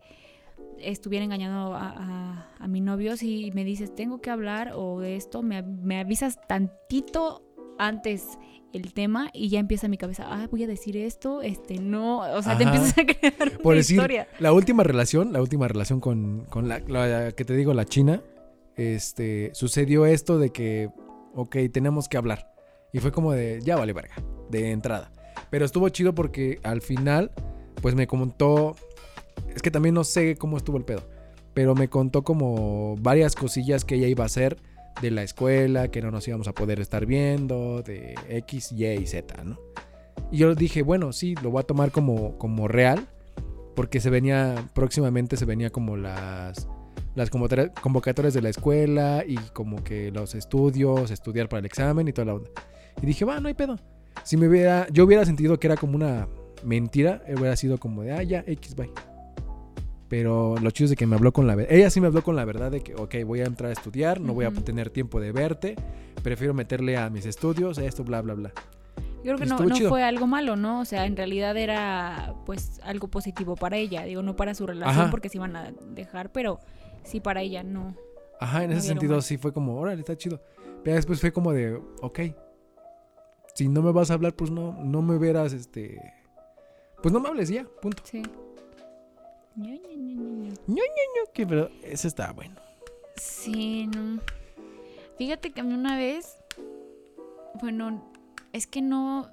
estuviera 0.79 1.25
engañando 1.25 1.75
a, 1.75 1.89
a- 1.97 2.55
a 2.59 2.69
mi 2.69 2.81
novio, 2.81 3.17
si 3.17 3.51
me 3.55 3.65
dices, 3.65 3.95
tengo 3.95 4.21
que 4.21 4.31
hablar 4.31 4.73
o 4.75 4.99
de 5.01 5.17
esto, 5.17 5.43
me, 5.43 5.63
me 5.63 5.99
avisas 6.01 6.39
tantito 6.47 7.43
antes 7.79 8.39
el 8.73 8.93
tema 8.93 9.31
y 9.33 9.49
ya 9.49 9.59
empieza 9.59 9.89
mi 9.89 9.97
cabeza, 9.97 10.25
ah, 10.29 10.49
voy 10.51 10.65
a 10.65 10.67
decir 10.67 10.97
esto, 10.97 11.41
este 11.43 11.79
no, 11.79 12.19
o 12.21 12.43
sea, 12.43 12.59
te 12.59 12.65
empiezas 12.65 12.99
a 12.99 13.07
crear 13.07 13.59
Por 13.63 13.73
una 13.73 13.77
decir, 13.77 13.97
historia. 13.97 14.29
la 14.39 14.53
última 14.53 14.83
relación, 14.83 15.33
la 15.33 15.41
última 15.41 15.67
relación 15.69 16.01
con, 16.01 16.45
con 16.51 16.69
la, 16.69 16.81
la 16.81 17.33
que 17.33 17.45
te 17.45 17.55
digo, 17.57 17.73
la 17.73 17.85
china, 17.87 18.23
este, 18.77 19.51
sucedió 19.55 20.05
esto 20.05 20.39
de 20.39 20.51
que, 20.51 20.91
ok, 21.35 21.57
tenemos 21.73 22.09
que 22.09 22.19
hablar. 22.19 22.53
Y 22.93 22.99
fue 22.99 23.13
como 23.13 23.33
de, 23.33 23.61
ya 23.63 23.77
vale 23.77 23.93
verga, 23.93 24.15
de 24.51 24.71
entrada. 24.73 25.11
Pero 25.51 25.65
estuvo 25.65 25.89
chido 25.89 26.15
porque 26.15 26.61
al 26.63 26.83
final, 26.83 27.31
pues 27.81 27.95
me 27.95 28.07
contó, 28.07 28.77
es 29.55 29.63
que 29.63 29.71
también 29.71 29.95
no 29.95 30.05
sé 30.05 30.37
cómo 30.37 30.57
estuvo 30.57 30.77
el 30.77 30.85
pedo, 30.85 31.09
pero 31.55 31.75
me 31.75 31.89
contó 31.89 32.23
como 32.25 32.97
varias 33.01 33.35
cosillas 33.35 33.85
que 33.85 33.95
ella 33.95 34.09
iba 34.09 34.25
a 34.25 34.27
hacer 34.27 34.59
de 35.01 35.11
la 35.11 35.23
escuela, 35.23 35.89
que 35.89 36.03
no 36.03 36.11
nos 36.11 36.27
íbamos 36.27 36.49
a 36.49 36.53
poder 36.53 36.81
estar 36.81 37.07
viendo, 37.07 37.83
de 37.83 38.15
X, 38.29 38.73
Y 38.73 38.87
y 38.87 39.07
Z, 39.07 39.45
¿no? 39.45 39.59
Y 40.31 40.39
yo 40.39 40.55
dije, 40.55 40.83
bueno, 40.83 41.13
sí, 41.13 41.35
lo 41.43 41.51
voy 41.51 41.61
a 41.61 41.65
tomar 41.65 41.91
como, 41.93 42.37
como 42.39 42.69
real, 42.69 43.07
porque 43.75 44.01
se 44.01 44.11
venía, 44.11 44.69
próximamente 44.75 45.37
se 45.37 45.45
venía 45.45 45.71
como 45.71 45.97
las, 45.97 46.69
las 47.15 47.31
convocatorias 47.31 48.35
de 48.35 48.43
la 48.43 48.49
escuela 48.49 49.23
y 49.27 49.37
como 49.53 49.85
que 49.85 50.11
los 50.11 50.35
estudios, 50.35 51.11
estudiar 51.11 51.49
para 51.49 51.61
el 51.61 51.67
examen 51.67 52.09
y 52.09 52.13
toda 52.13 52.27
la 52.27 52.35
onda. 52.35 52.51
Y 53.01 53.07
dije, 53.07 53.25
va, 53.25 53.39
no 53.41 53.49
hay 53.49 53.55
pedo. 53.55 53.79
Si 54.25 54.37
me 54.37 54.49
hubiera, 54.49 54.89
yo 54.91 55.05
hubiera 55.05 55.25
sentido 55.25 55.61
que 55.61 55.67
era 55.67 55.77
como 55.77 55.95
una 55.95 56.29
mentira, 56.65 57.23
hubiera 57.29 57.55
sido 57.57 57.79
como 57.79 58.03
de, 58.03 58.13
ah, 58.13 58.23
ya, 58.23 58.43
X, 58.47 58.75
bye. 58.75 58.91
Pero 60.09 60.55
lo 60.61 60.71
chido 60.71 60.85
es 60.87 60.91
de 60.91 60.97
que 60.97 61.07
me 61.07 61.17
habló 61.17 61.33
con 61.33 61.47
la 61.47 61.55
verdad. 61.57 61.73
Ella 61.73 61.91
sí 61.91 62.01
me 62.01 62.07
habló 62.07 62.23
con 62.23 62.37
la 62.37 62.45
verdad 62.45 62.71
de 62.71 62.81
que, 62.81 62.95
ok, 62.95 63.17
voy 63.25 63.41
a 63.41 63.45
entrar 63.45 63.71
a 63.71 63.73
estudiar, 63.73 64.21
no 64.21 64.35
voy 64.35 64.45
a 64.45 64.53
tener 64.53 64.91
tiempo 64.91 65.21
de 65.21 65.33
verte, 65.33 65.75
prefiero 66.23 66.55
meterle 66.55 66.97
a 66.97 67.11
mis 67.11 67.27
estudios, 67.27 67.79
esto, 67.79 68.05
bla, 68.05 68.23
bla, 68.23 68.35
bla. 68.35 68.53
Yo 69.25 69.35
creo 69.35 69.39
que 69.39 69.47
no, 69.47 69.59
no 69.59 69.89
fue 69.89 70.05
algo 70.05 70.29
malo, 70.29 70.55
¿no? 70.55 70.81
O 70.81 70.85
sea, 70.85 71.07
en 71.07 71.17
realidad 71.17 71.57
era 71.57 72.35
pues 72.45 72.81
algo 72.85 73.09
positivo 73.09 73.57
para 73.57 73.77
ella. 73.77 74.05
Digo, 74.05 74.23
no 74.23 74.37
para 74.37 74.55
su 74.55 74.67
relación 74.67 75.01
Ajá. 75.01 75.11
porque 75.11 75.29
se 75.29 75.39
iban 75.39 75.57
a 75.57 75.73
dejar, 75.91 76.31
pero 76.31 76.61
sí 77.03 77.19
para 77.19 77.41
ella, 77.43 77.65
no. 77.65 77.97
Ajá, 78.39 78.63
en 78.63 78.71
No 78.71 78.77
ese 78.77 78.87
sentido 78.87 79.15
mal. 79.15 79.23
sí 79.23 79.37
fue 79.39 79.53
como, 79.53 79.81
órale, 79.81 79.99
está 80.01 80.17
chido. 80.17 80.41
Pero 80.85 80.95
después 80.95 81.21
fue 81.21 81.33
como 81.33 81.53
de, 81.53 81.75
ok, 82.03 82.21
si 83.55 83.69
no 83.69 83.83
me 83.83 83.91
vas 83.91 84.13
a 84.13 84.15
hablar, 84.15 84.35
pues 84.35 84.53
no, 84.53 84.79
no 84.85 85.03
me 85.03 85.19
verás, 85.19 85.53
este... 85.53 85.99
Pues 87.03 87.13
no 87.13 87.19
me 87.19 87.29
hables 87.29 87.49
ya, 87.49 87.65
punto. 87.83 88.03
Sí. 88.07 88.23
Ño, 89.57 89.73
Ño, 89.73 90.53
Ño. 90.69 90.83
Ok, 91.29 91.49
pero 91.49 91.71
ese 91.83 92.09
está 92.09 92.33
bueno. 92.33 92.57
Sí, 93.17 93.87
no. 93.87 94.21
Fíjate 95.17 95.53
que 95.53 95.61
a 95.61 95.65
mí 95.65 95.73
una 95.73 95.97
vez, 95.97 96.37
bueno, 97.61 98.13
es 98.53 98.67
que 98.67 98.83
no, 98.83 99.31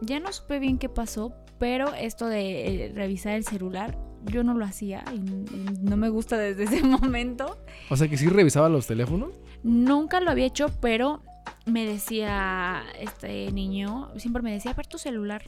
ya 0.00 0.20
no 0.20 0.32
supe 0.32 0.60
bien 0.60 0.78
qué 0.78 0.88
pasó, 0.88 1.34
pero 1.58 1.92
esto 1.94 2.26
de 2.28 2.86
eh, 2.86 2.92
revisar 2.94 3.32
el 3.34 3.44
celular, 3.44 3.98
yo 4.26 4.44
no 4.44 4.54
lo 4.54 4.64
hacía 4.64 5.04
y, 5.12 5.16
y 5.16 5.66
no 5.82 5.96
me 5.96 6.08
gusta 6.08 6.38
desde 6.38 6.62
ese 6.76 6.82
momento. 6.84 7.58
O 7.90 7.96
sea 7.96 8.08
que 8.08 8.16
sí 8.16 8.28
revisaba 8.28 8.68
los 8.68 8.86
teléfonos. 8.86 9.34
Nunca 9.64 10.20
lo 10.20 10.30
había 10.30 10.46
hecho, 10.46 10.66
pero 10.80 11.22
me 11.64 11.84
decía 11.84 12.84
este 13.00 13.50
niño, 13.50 14.10
siempre 14.16 14.42
me 14.42 14.52
decía, 14.52 14.70
a 14.70 14.74
ver 14.74 14.86
tu 14.86 14.98
celular. 14.98 15.42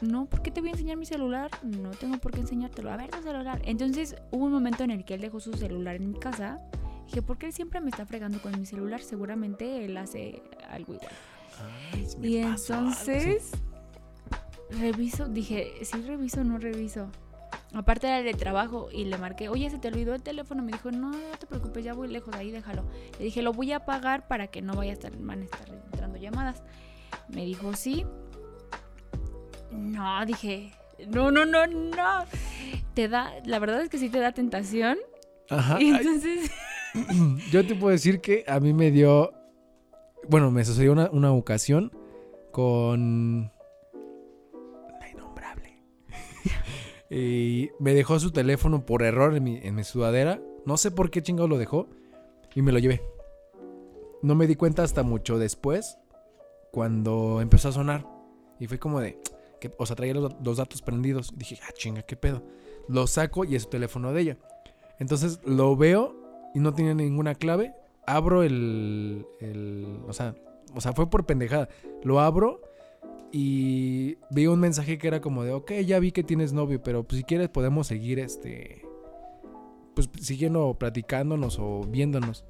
No, 0.00 0.26
¿por 0.26 0.42
qué 0.42 0.50
te 0.50 0.60
voy 0.60 0.70
a 0.70 0.72
enseñar 0.72 0.96
mi 0.96 1.06
celular? 1.06 1.50
No 1.62 1.90
tengo 1.90 2.18
por 2.18 2.32
qué 2.32 2.40
enseñártelo. 2.40 2.90
A 2.90 2.96
ver 2.96 3.10
tu 3.10 3.22
celular. 3.22 3.60
Entonces 3.64 4.16
hubo 4.30 4.46
un 4.46 4.52
momento 4.52 4.84
en 4.84 4.90
el 4.90 5.04
que 5.04 5.14
él 5.14 5.20
dejó 5.20 5.40
su 5.40 5.52
celular 5.52 5.96
en 5.96 6.08
mi 6.08 6.18
casa. 6.18 6.60
Dije, 7.06 7.22
¿por 7.22 7.38
qué 7.38 7.46
él 7.46 7.52
siempre 7.52 7.80
me 7.80 7.90
está 7.90 8.06
fregando 8.06 8.40
con 8.40 8.58
mi 8.58 8.66
celular? 8.66 9.02
Seguramente 9.02 9.84
él 9.84 9.96
hace 9.96 10.42
algo 10.70 10.94
igual. 10.94 11.10
Ay, 11.92 12.06
Y 12.22 12.42
pasó 12.42 12.74
algo, 12.74 12.88
entonces 12.88 13.52
reviso, 14.70 15.28
dije, 15.28 15.72
sí 15.82 16.00
reviso 16.02 16.40
o 16.40 16.44
no 16.44 16.58
reviso. 16.58 17.08
Aparte 17.74 18.06
era 18.06 18.22
de 18.22 18.34
trabajo 18.34 18.88
y 18.92 19.04
le 19.04 19.16
marqué, 19.16 19.48
oye, 19.48 19.70
se 19.70 19.78
te 19.78 19.88
olvidó 19.88 20.14
el 20.14 20.22
teléfono. 20.22 20.62
Me 20.62 20.72
dijo, 20.72 20.90
no, 20.90 21.10
no 21.10 21.38
te 21.38 21.46
preocupes, 21.46 21.82
ya 21.82 21.94
voy 21.94 22.08
lejos, 22.08 22.34
ahí 22.34 22.50
déjalo. 22.50 22.84
Le 23.18 23.24
dije, 23.24 23.40
lo 23.40 23.52
voy 23.52 23.72
a 23.72 23.76
apagar 23.76 24.28
para 24.28 24.48
que 24.48 24.60
no 24.60 24.74
vaya 24.74 24.90
a 24.90 24.94
estar, 24.94 25.12
van 25.16 25.40
a 25.40 25.44
estar 25.44 25.68
entrando 25.68 26.18
llamadas. 26.18 26.62
Me 27.28 27.44
dijo, 27.44 27.74
sí. 27.74 28.04
No, 29.72 30.26
dije, 30.26 30.72
no, 31.08 31.30
no, 31.30 31.44
no, 31.44 31.66
no. 31.66 32.24
Te 32.94 33.08
da, 33.08 33.32
la 33.44 33.58
verdad 33.58 33.82
es 33.82 33.88
que 33.88 33.98
sí 33.98 34.08
te 34.08 34.18
da 34.18 34.32
tentación. 34.32 34.98
Ajá. 35.48 35.80
Y 35.80 35.88
entonces, 35.88 36.50
Yo 37.50 37.66
te 37.66 37.74
puedo 37.74 37.90
decir 37.90 38.20
que 38.20 38.44
a 38.46 38.60
mí 38.60 38.72
me 38.72 38.90
dio... 38.90 39.32
Bueno, 40.28 40.50
me 40.50 40.64
sucedió 40.64 40.92
una, 40.92 41.10
una 41.10 41.32
ocasión 41.32 41.92
con... 42.50 43.50
La 45.00 45.08
innombrable. 45.08 45.82
y 47.10 47.70
me 47.80 47.94
dejó 47.94 48.18
su 48.20 48.30
teléfono 48.30 48.84
por 48.84 49.02
error 49.02 49.34
en 49.34 49.42
mi, 49.42 49.58
en 49.62 49.74
mi 49.74 49.84
sudadera. 49.84 50.40
No 50.64 50.76
sé 50.76 50.90
por 50.90 51.10
qué 51.10 51.22
chingado 51.22 51.48
lo 51.48 51.58
dejó. 51.58 51.88
Y 52.54 52.62
me 52.62 52.72
lo 52.72 52.78
llevé. 52.78 53.02
No 54.22 54.34
me 54.34 54.46
di 54.46 54.54
cuenta 54.54 54.82
hasta 54.82 55.02
mucho 55.02 55.38
después. 55.38 55.98
Cuando 56.70 57.40
empezó 57.40 57.70
a 57.70 57.72
sonar. 57.72 58.06
Y 58.60 58.66
fue 58.66 58.78
como 58.78 59.00
de... 59.00 59.18
Que, 59.62 59.72
o 59.78 59.86
sea, 59.86 59.94
traía 59.94 60.12
los, 60.14 60.56
datos 60.56 60.82
prendidos. 60.82 61.32
Dije, 61.36 61.60
ah, 61.62 61.72
chinga, 61.72 62.02
qué 62.02 62.16
pedo. 62.16 62.42
Lo 62.88 63.06
saco 63.06 63.44
y 63.44 63.54
es 63.54 63.62
su 63.62 63.68
teléfono 63.68 64.12
de 64.12 64.20
ella. 64.22 64.38
Entonces 64.98 65.38
lo 65.44 65.76
veo 65.76 66.16
y 66.52 66.58
no 66.58 66.74
tiene 66.74 66.96
ninguna 66.96 67.36
clave. 67.36 67.72
Abro 68.04 68.42
el, 68.42 69.24
el- 69.40 70.00
o 70.08 70.12
sea, 70.12 70.34
o 70.74 70.80
sea, 70.80 70.92
fue 70.92 71.08
por 71.08 71.26
pendejada. 71.26 71.68
Lo 72.02 72.18
abro 72.18 72.60
y 73.30 74.18
vi 74.30 74.48
un 74.48 74.58
mensaje 74.58 74.98
que 74.98 75.06
era 75.06 75.20
como 75.20 75.44
de, 75.44 75.52
ok, 75.52 75.72
ya 75.86 76.00
vi 76.00 76.10
que 76.10 76.24
tienes 76.24 76.52
novio, 76.52 76.82
pero 76.82 77.04
pues, 77.04 77.18
si 77.18 77.24
quieres 77.24 77.48
podemos 77.48 77.86
seguir 77.86 78.18
este, 78.18 78.82
pues 79.94 80.10
siguiendo 80.20 80.74
platicándonos 80.74 81.58
o 81.60 81.82
viéndonos. 81.86 82.44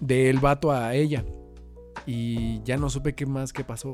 Del 0.00 0.38
vato 0.40 0.72
a 0.72 0.94
ella. 0.94 1.24
Y 2.06 2.62
ya 2.62 2.76
no 2.78 2.88
supe 2.88 3.14
qué 3.14 3.26
más, 3.26 3.52
qué 3.52 3.64
pasó. 3.64 3.92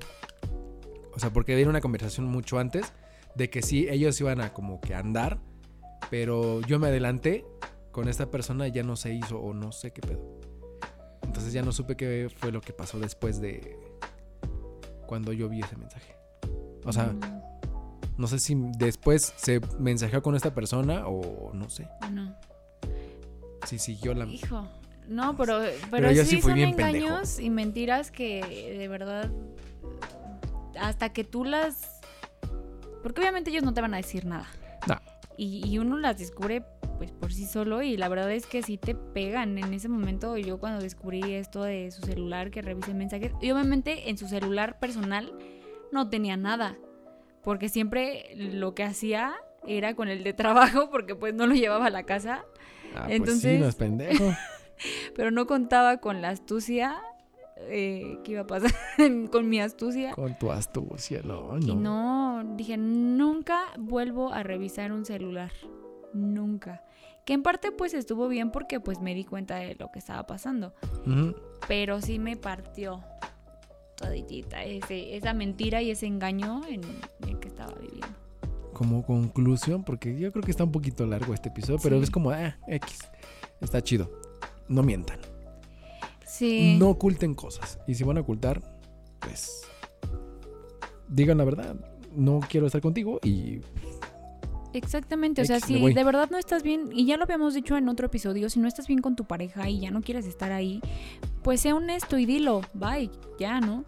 O 1.15 1.19
sea, 1.19 1.31
porque 1.31 1.53
había 1.53 1.69
una 1.69 1.81
conversación 1.81 2.27
mucho 2.27 2.59
antes 2.59 2.93
de 3.35 3.51
que 3.51 3.63
sí, 3.63 3.87
ellos 3.89 4.21
iban 4.21 4.41
a 4.41 4.53
como 4.53 4.81
que 4.81 4.95
andar, 4.95 5.39
pero 6.11 6.61
yo 6.63 6.79
me 6.79 6.89
adelanté 6.89 7.45
con 7.91 8.09
esta 8.09 8.31
persona 8.31 8.69
y 8.69 8.73
ya 8.73 8.83
no 8.83 8.97
se 8.97 9.15
hizo 9.15 9.39
o 9.39 9.55
no 9.55 9.73
sé 9.73 9.93
qué 9.93 10.01
pedo. 10.01 10.41
Entonces 11.23 11.53
ya 11.53 11.63
no 11.63 11.73
supe 11.73 11.97
qué 11.97 12.31
fue 12.35 12.53
lo 12.53 12.61
que 12.61 12.73
pasó 12.73 12.99
después 12.99 13.41
de 13.41 13.79
cuando 15.07 15.33
yo 15.33 15.49
vi 15.49 15.61
ese 15.61 15.77
mensaje. 15.77 16.17
O 16.85 16.93
sea, 16.93 17.07
mm, 17.07 17.21
no 18.19 18.27
sé 18.27 18.39
si 18.39 18.57
después 18.79 19.33
se 19.37 19.61
mensajeó 19.79 20.23
con 20.23 20.35
esta 20.35 20.55
persona 20.55 21.07
o 21.07 21.53
no 21.55 21.69
sé. 21.71 21.89
bueno. 22.01 22.35
Si 23.67 23.79
siguió 23.79 24.13
la... 24.13 24.27
Hijo, 24.27 24.67
no, 25.09 25.37
pero, 25.37 25.61
pero, 25.91 26.11
sí, 26.11 26.25
sí 26.25 26.43
son 26.43 26.55
pendejo. 26.55 26.89
engaños 26.89 27.39
y 27.39 27.49
mentiras 27.49 28.11
que 28.11 28.77
de 28.77 28.89
verdad 28.89 29.31
hasta 30.81 31.13
que 31.13 31.25
tú 31.25 31.45
las 31.45 32.01
porque 33.03 33.21
obviamente 33.21 33.51
ellos 33.51 33.65
no 33.65 33.75
te 33.75 33.81
van 33.81 33.95
a 33.95 33.97
decir 33.97 34.25
nada. 34.25 34.47
No. 34.89 34.95
Y, 35.37 35.67
y 35.67 35.79
uno 35.79 35.99
las 35.99 36.19
descubre 36.19 36.63
pues 36.99 37.11
por 37.11 37.33
sí 37.33 37.47
solo 37.47 37.83
y 37.83 37.97
la 37.97 38.09
verdad 38.09 38.31
es 38.31 38.47
que 38.47 38.63
sí 38.63 38.79
te 38.79 38.95
pegan. 38.95 39.59
En 39.59 39.75
ese 39.75 39.89
momento 39.89 40.37
yo 40.37 40.59
cuando 40.61 40.81
descubrí 40.83 41.35
esto 41.35 41.65
de 41.65 41.91
su 41.91 42.03
celular 42.03 42.51
que 42.51 42.63
revise 42.63 42.95
mensajes 42.95 43.33
y 43.41 43.51
obviamente 43.51 44.09
en 44.11 44.19
su 44.19 44.29
celular 44.29 44.79
personal 44.79 45.33
no 45.91 46.09
tenía 46.09 46.37
nada. 46.37 46.77
Porque 47.43 47.69
siempre 47.69 48.31
lo 48.37 48.75
que 48.75 48.85
hacía 48.85 49.35
era 49.67 49.95
con 49.95 50.09
el 50.09 50.23
de 50.23 50.33
trabajo 50.33 50.91
porque 50.93 51.17
pues 51.17 51.35
no 51.35 51.47
lo 51.47 51.55
llevaba 51.55 51.87
a 51.87 51.91
la 51.91 52.05
casa 52.05 52.45
Ah, 52.95 53.05
pues 53.07 53.09
sí, 53.09 53.15
Entonces- 53.17 53.61
no 53.61 53.67
es 53.69 53.75
pendejo. 53.75 54.33
pero 55.17 55.31
no 55.31 55.47
contaba 55.47 55.97
con 55.99 56.21
la 56.23 56.29
astucia 56.29 57.01
eh, 57.69 58.19
qué 58.25 58.33
iba 58.33 58.43
a 58.43 58.47
pasar 58.47 58.73
con 59.31 59.49
mi 59.49 59.61
astucia. 59.61 60.13
Con 60.15 60.39
tu 60.39 60.51
astucia, 60.51 61.21
no, 61.25 61.59
Y 61.59 61.67
no. 61.75 61.75
no, 62.43 62.57
dije, 62.57 62.77
nunca 62.77 63.61
vuelvo 63.79 64.33
a 64.33 64.43
revisar 64.43 64.93
un 64.93 65.05
celular. 65.05 65.53
Nunca. 66.13 66.85
Que 67.25 67.35
en 67.35 67.43
parte 67.43 67.71
pues 67.73 67.95
estuvo 67.95 68.29
bien 68.29 68.51
porque 68.51 68.81
pues 68.81 69.01
me 69.01 69.15
di 69.15 69.25
cuenta 69.25 69.57
de 69.57 69.77
lo 69.77 69.91
que 69.93 69.99
estaba 70.01 70.27
pasando. 70.27 70.75
Pero 71.69 72.01
sí 72.01 72.19
me 72.19 72.37
partió 72.37 73.01
toditita 73.97 74.65
ese, 74.65 75.17
esa 75.17 75.33
mentira 75.33 75.81
y 75.83 75.91
ese 75.93 76.07
engaño 76.07 76.63
en 76.69 76.81
el 77.29 77.39
que 77.39 77.49
estaba 77.49 77.73
viviendo. 77.75 78.09
Como 78.73 79.05
conclusión, 79.05 79.85
porque 79.85 80.19
yo 80.19 80.33
creo 80.33 80.43
que 80.43 80.51
está 80.51 80.65
un 80.65 80.73
poquito 80.73 81.07
largo 81.07 81.33
este 81.35 81.51
episodio, 81.51 81.79
pero 81.83 81.99
Sí. 81.99 82.03
es 82.05 82.11
como, 82.11 82.31
ah, 82.31 82.57
X. 82.67 82.99
Está 83.61 83.81
chido. 83.81 84.11
No 84.69 84.83
mientan. 84.83 85.19
Sí. 86.33 86.77
No 86.79 86.89
oculten 86.89 87.35
cosas. 87.35 87.79
Y 87.87 87.95
si 87.95 88.05
van 88.05 88.17
a 88.17 88.23
ocultar, 88.23 88.63
pues 89.21 89.63
digan 91.07 91.37
la 91.37 91.45
verdad. 91.45 91.77
No 92.15 92.41
quiero 92.49 92.67
estar 92.67 92.81
contigo 92.81 93.21
y 93.23 93.61
Exactamente, 94.75 95.43
o 95.43 95.45
sea, 95.45 95.61
si 95.61 95.93
de 95.93 96.05
verdad 96.05 96.31
no 96.31 96.39
estás 96.39 96.63
bien, 96.63 96.89
y 96.95 97.05
ya 97.05 97.19
lo 97.19 97.25
habíamos 97.25 97.53
dicho 97.53 97.77
en 97.77 97.91
otro 97.91 98.07
episodio, 98.07 98.49
si 98.49 98.59
no 98.59 98.67
estás 98.67 98.87
bien 98.87 99.03
con 99.03 99.17
tu 99.17 99.27
pareja 99.27 99.69
y 99.69 99.81
ya 99.81 99.91
no 99.91 100.01
quieres 100.01 100.25
estar 100.25 100.51
ahí, 100.51 100.81
pues 101.43 101.61
sea 101.61 101.75
honesto 101.75 102.17
y 102.17 102.25
dilo, 102.25 102.63
bye, 102.73 103.11
ya, 103.39 103.61
¿no? 103.61 103.85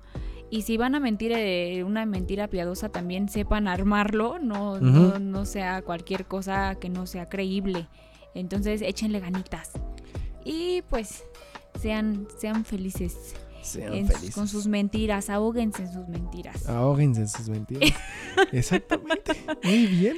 Y 0.50 0.62
si 0.62 0.76
van 0.76 0.94
a 0.94 1.00
mentir 1.00 1.32
eh, 1.32 1.82
una 1.84 2.04
mentira 2.04 2.48
piadosa, 2.48 2.90
también 2.90 3.30
sepan 3.30 3.66
armarlo, 3.66 4.38
no, 4.38 4.78
no, 4.78 5.18
no 5.18 5.46
sea 5.46 5.80
cualquier 5.80 6.26
cosa 6.26 6.74
que 6.74 6.90
no 6.90 7.06
sea 7.06 7.30
creíble. 7.30 7.88
Entonces, 8.34 8.82
échenle 8.82 9.20
ganitas. 9.20 9.72
Y 10.44 10.82
pues, 10.90 11.24
sean, 11.84 12.26
sean 12.38 12.64
felices, 12.64 13.34
sean 13.62 13.92
en- 13.92 14.06
felices. 14.08 14.34
con 14.34 14.48
sus 14.48 14.66
mentiras, 14.66 15.28
ahóguense 15.28 15.82
en 15.82 15.92
sus 15.92 16.08
mentiras. 16.08 16.66
Ahóguense 16.66 17.20
en 17.20 17.28
sus 17.28 17.48
mentiras. 17.50 17.92
Exactamente. 18.52 19.32
Muy 19.62 19.86
bien. 19.86 20.16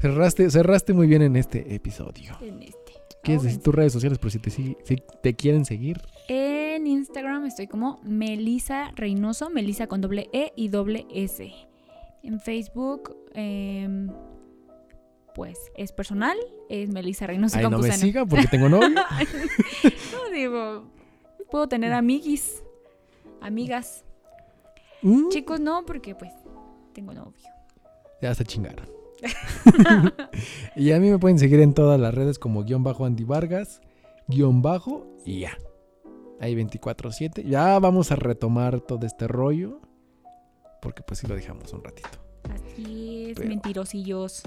Cerraste, 0.00 0.50
cerraste 0.50 0.92
muy 0.94 1.06
bien 1.06 1.22
en 1.22 1.36
este 1.36 1.74
episodio. 1.76 2.36
En 2.40 2.60
este. 2.62 2.76
¿Quieres 3.22 3.44
decir 3.44 3.62
tus 3.62 3.72
redes 3.74 3.92
sociales 3.92 4.18
por 4.18 4.30
si 4.32 4.38
te, 4.40 4.50
si 4.50 4.76
te 5.22 5.34
quieren 5.36 5.64
seguir? 5.64 6.00
En 6.28 6.86
Instagram 6.88 7.44
estoy 7.46 7.68
como 7.68 8.00
Melisa 8.02 8.90
Reynoso, 8.96 9.50
Melisa 9.50 9.86
con 9.86 10.00
doble 10.00 10.28
E 10.32 10.52
y 10.56 10.68
doble 10.68 11.06
S. 11.14 11.52
En 12.24 12.40
Facebook, 12.40 13.16
em, 13.34 14.08
pues 15.38 15.70
es 15.76 15.92
personal, 15.92 16.36
es 16.68 16.88
Melisa 16.88 17.24
Reynoso 17.28 17.58
Ay, 17.58 17.70
no 17.70 17.78
me 17.78 17.92
siga 17.92 18.26
porque 18.26 18.48
tengo 18.48 18.68
novio. 18.68 18.88
No, 20.12 20.30
digo, 20.34 20.82
puedo 21.48 21.68
tener 21.68 21.92
amiguis, 21.92 22.64
amigas. 23.40 24.04
Mm, 25.00 25.28
Chicos, 25.28 25.60
no, 25.60 25.86
porque 25.86 26.16
pues 26.16 26.32
tengo 26.92 27.14
novio. 27.14 27.46
Ya 28.20 28.34
se 28.34 28.44
chingaron. 28.44 28.88
y 30.74 30.90
a 30.90 30.98
mí 30.98 31.08
me 31.08 31.20
pueden 31.20 31.38
seguir 31.38 31.60
en 31.60 31.72
todas 31.72 32.00
las 32.00 32.12
redes 32.12 32.40
como 32.40 32.64
guion 32.64 32.82
bajo 32.82 33.04
Andy 33.04 33.22
Vargas, 33.22 33.80
guion 34.26 34.60
bajo 34.60 35.06
y 35.24 35.38
ya. 35.42 35.56
Hay 36.40 36.56
24-7. 36.56 37.44
Ya 37.44 37.78
vamos 37.78 38.10
a 38.10 38.16
retomar 38.16 38.80
todo 38.80 39.06
este 39.06 39.28
rollo. 39.28 39.80
Porque 40.82 41.04
pues 41.04 41.20
sí 41.20 41.28
lo 41.28 41.36
dejamos 41.36 41.72
un 41.72 41.84
ratito. 41.84 42.08
Así 42.52 43.26
es, 43.30 43.36
Pero- 43.36 43.48
mentirosillos. 43.50 44.42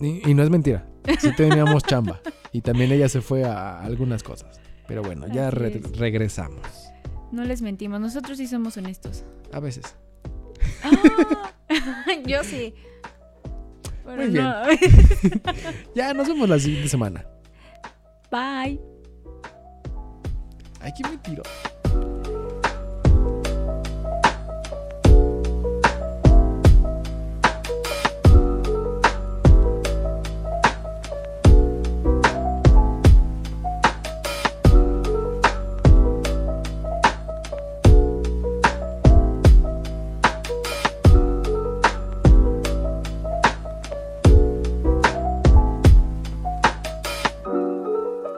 Y, 0.00 0.30
y 0.30 0.34
no 0.34 0.42
es 0.42 0.50
mentira. 0.50 0.86
Sí 1.18 1.34
teníamos 1.36 1.82
chamba. 1.84 2.20
Y 2.52 2.60
también 2.60 2.92
ella 2.92 3.08
se 3.08 3.20
fue 3.20 3.44
a 3.44 3.80
algunas 3.80 4.22
cosas. 4.22 4.60
Pero 4.86 5.02
bueno, 5.02 5.26
ya 5.28 5.50
re- 5.50 5.80
regresamos. 5.96 6.60
No 7.32 7.44
les 7.44 7.60
mentimos, 7.62 8.00
nosotros 8.00 8.38
sí 8.38 8.46
somos 8.46 8.76
honestos. 8.76 9.24
A 9.52 9.60
veces. 9.60 9.94
Ah, 10.82 10.90
yo 12.26 12.42
sí. 12.44 12.74
Pero 14.04 14.16
Muy 14.16 14.26
bien. 14.28 14.44
no. 14.44 14.62
Ya 15.94 16.14
nos 16.14 16.28
vemos 16.28 16.48
la 16.48 16.58
siguiente 16.58 16.88
semana. 16.88 17.26
Bye. 18.30 18.80
Ay, 20.80 20.92
qué 20.96 21.08
mentira. 21.08 21.42